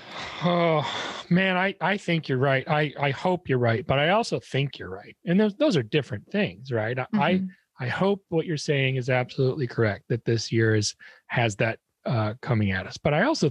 [0.45, 0.89] Oh
[1.29, 2.67] man, I, I think you're right.
[2.69, 5.17] I, I hope you're right, but I also think you're right.
[5.27, 6.97] And those those are different things, right?
[6.97, 7.21] Mm-hmm.
[7.21, 7.43] I
[7.81, 10.95] I hope what you're saying is absolutely correct that this year is
[11.29, 12.97] has that uh, coming at us.
[12.97, 13.51] But I also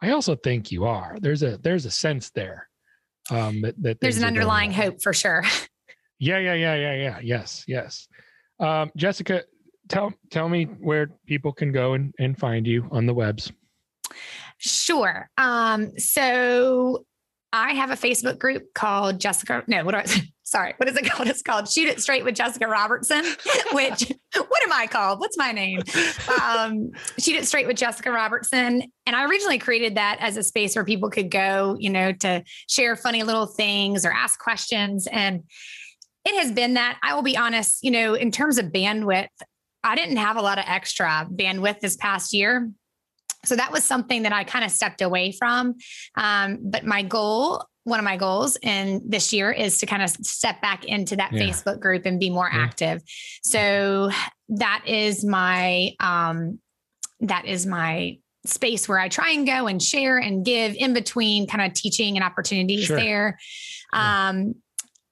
[0.00, 1.16] I also think you are.
[1.20, 2.68] There's a there's a sense there
[3.30, 5.42] um, that that there's an underlying hope for sure.
[6.18, 7.18] yeah, yeah, yeah, yeah, yeah.
[7.22, 8.08] Yes, yes.
[8.60, 9.44] Um, Jessica,
[9.88, 13.52] tell tell me where people can go and, and find you on the webs.
[14.58, 15.30] Sure.
[15.36, 17.04] Um, so
[17.58, 19.64] I have a Facebook group called Jessica.
[19.66, 20.04] No, what do I?
[20.44, 21.28] Sorry, what is it called?
[21.28, 23.22] It's called Shoot It Straight with Jessica Robertson.
[23.72, 25.20] Which what am I called?
[25.20, 25.82] What's my name?
[26.42, 28.84] Um, Shoot It Straight with Jessica Robertson.
[29.06, 32.44] And I originally created that as a space where people could go, you know, to
[32.68, 35.06] share funny little things or ask questions.
[35.10, 35.42] And
[36.24, 36.98] it has been that.
[37.02, 37.82] I will be honest.
[37.82, 39.28] You know, in terms of bandwidth,
[39.82, 42.70] I didn't have a lot of extra bandwidth this past year.
[43.44, 45.74] So that was something that I kind of stepped away from.
[46.16, 50.10] Um, but my goal, one of my goals in this year is to kind of
[50.10, 51.42] step back into that yeah.
[51.42, 52.60] Facebook group and be more yeah.
[52.60, 53.02] active.
[53.42, 54.10] So
[54.50, 56.58] that is my um,
[57.20, 61.46] that is my space where I try and go and share and give in between
[61.46, 62.96] kind of teaching and opportunities sure.
[62.96, 63.38] there.
[63.92, 64.54] Um,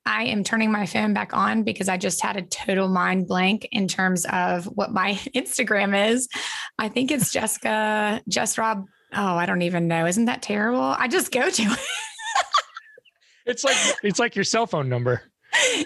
[0.06, 3.68] I am turning my phone back on because I just had a total mind blank
[3.72, 6.28] in terms of what my Instagram is.
[6.78, 8.84] I think it's Jessica, Just Rob.
[9.14, 10.06] Oh, I don't even know.
[10.06, 10.80] Isn't that terrible?
[10.80, 11.78] I just go to it.
[13.46, 15.22] it's like it's like your cell phone number.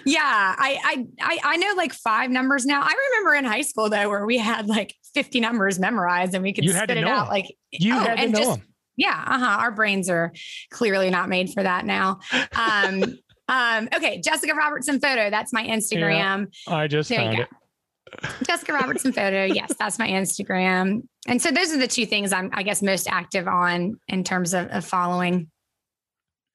[0.05, 2.81] yeah, I, I I know like five numbers now.
[2.83, 6.53] I remember in high school though, where we had like 50 numbers memorized and we
[6.53, 7.27] could You spit it out.
[7.27, 7.29] 'em.
[7.29, 8.63] Like You Oh, had to know just- them.
[8.97, 9.59] yeah, uh-huh.
[9.61, 10.33] Our brains are
[10.71, 12.19] clearly not made for that now.
[12.55, 13.19] Um,
[13.51, 15.29] um, okay, Jessica Robertson photo.
[15.29, 16.47] That's my Instagram.
[16.67, 17.49] I just There found it.
[18.47, 19.45] Jessica Robertson photo.
[19.45, 21.03] Yes, that's my Instagram.
[21.29, 24.55] And so those are the two things I'm, I guess, most active on in terms
[24.55, 25.51] of, of following.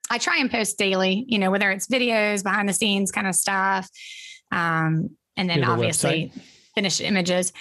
[0.09, 3.35] I try and post daily, you know, whether it's videos, behind the scenes kind of
[3.35, 3.89] stuff.
[4.51, 6.31] Um, and then You have a obviously
[6.75, 7.51] finished images.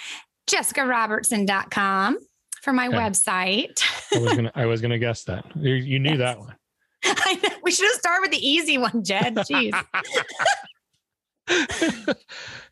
[0.49, 2.17] JessicaRobertson.com
[2.61, 2.97] for my Okay.
[2.97, 3.81] website.
[4.13, 5.45] I was gonna I was gonna guess that.
[5.55, 6.19] You, you knew Yes.
[6.19, 6.55] that one.
[7.63, 9.35] We should have started with the easy one, Jed.
[9.35, 9.73] Jeez.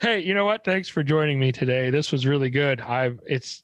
[0.02, 0.64] hey, you know what?
[0.64, 1.90] Thanks for joining me today.
[1.90, 2.82] This was really good.
[2.82, 3.64] I've it's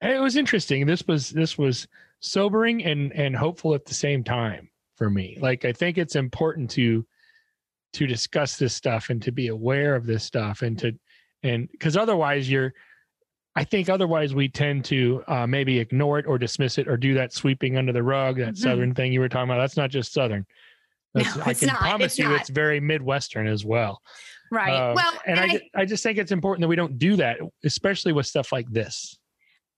[0.00, 0.86] it was interesting.
[0.86, 1.86] This was this was
[2.20, 5.38] sobering and and hopeful at the same time for me.
[5.40, 7.06] Like I think it's important to
[7.94, 10.92] to discuss this stuff and to be aware of this stuff and to
[11.42, 12.74] and because otherwise you're
[13.56, 17.14] I think otherwise we tend to uh, maybe ignore it or dismiss it or do
[17.14, 18.58] that sweeping under the rug, that Mhm.
[18.58, 19.58] southern thing you were talking about.
[19.60, 20.44] That's not just southern.
[21.14, 21.78] No, I can not.
[21.78, 22.40] promise It's you not.
[22.42, 24.02] it's very midwestern as well.
[24.52, 24.70] Right.
[24.90, 27.16] Um, well, and, and I, I, I just think it's important that we don't do
[27.16, 29.16] that, especially with stuff like this.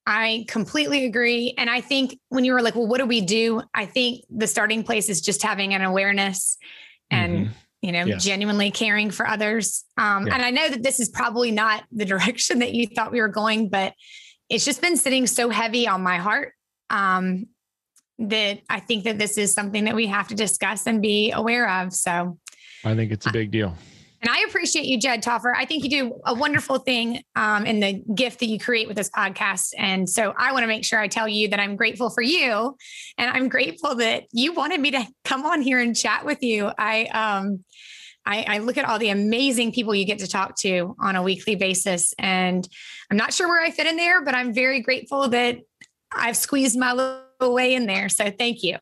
[0.05, 1.55] I completely agree.
[1.57, 3.63] And I think when you were like, well, what do we do?
[3.75, 6.59] I think the starting place is just having an awareness
[7.11, 7.51] and, Mhm.
[7.83, 8.25] You know, Yes.
[8.25, 9.85] genuinely caring for others.
[9.97, 10.35] Um, Yeah.
[10.35, 13.29] And I know that this is probably not the direction that you thought we were
[13.29, 13.95] going, but
[14.49, 16.55] it's just been sitting so heavy on my heart
[16.91, 17.47] um,
[18.19, 21.69] that I think that this is something that we have to discuss and be aware
[21.71, 21.93] of.
[21.93, 22.39] So,
[22.85, 23.77] I think it's a big deal.
[24.21, 25.53] And I appreciate you, Jed Taufer.
[25.57, 28.97] I think you do a wonderful thing um, in the gift that you create with
[28.97, 29.75] this podcast.
[29.79, 32.77] And so I want to make sure I tell you that I'm grateful for you.
[33.17, 36.71] And I'm grateful that you wanted me to come on here and chat with you.
[36.79, 37.65] I, um,
[38.27, 41.23] I, I look at all the amazing people you get to talk to on a
[41.23, 42.13] weekly basis.
[42.19, 42.69] And
[43.11, 45.59] I'm not sure where I fit in there, but I'm very grateful that
[46.13, 48.09] I've squeezed my little way in there.
[48.09, 48.79] So thank you.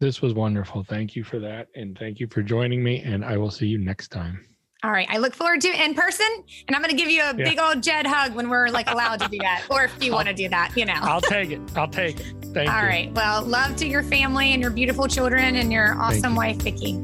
[0.00, 0.82] This was wonderful.
[0.82, 1.68] Thank you for that.
[1.76, 3.02] And thank you for joining me.
[3.02, 4.49] And I will see you next time.
[4.82, 5.06] All right.
[5.10, 6.26] I look forward to it in person.
[6.66, 7.44] And I'm going to give you a Yeah.
[7.50, 9.64] big old Jed hug when we're like allowed to do that.
[9.70, 10.94] Or if you want to do that, you know.
[10.96, 11.60] I'll take it.
[11.76, 12.26] I'll take it.
[12.54, 12.88] Thank All you.
[12.88, 13.12] right.
[13.12, 16.38] Well, love to your family and your beautiful children and your awesome you.
[16.38, 16.94] wife, Vicki.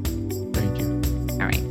[0.54, 1.02] Thank you.
[1.32, 1.62] All right.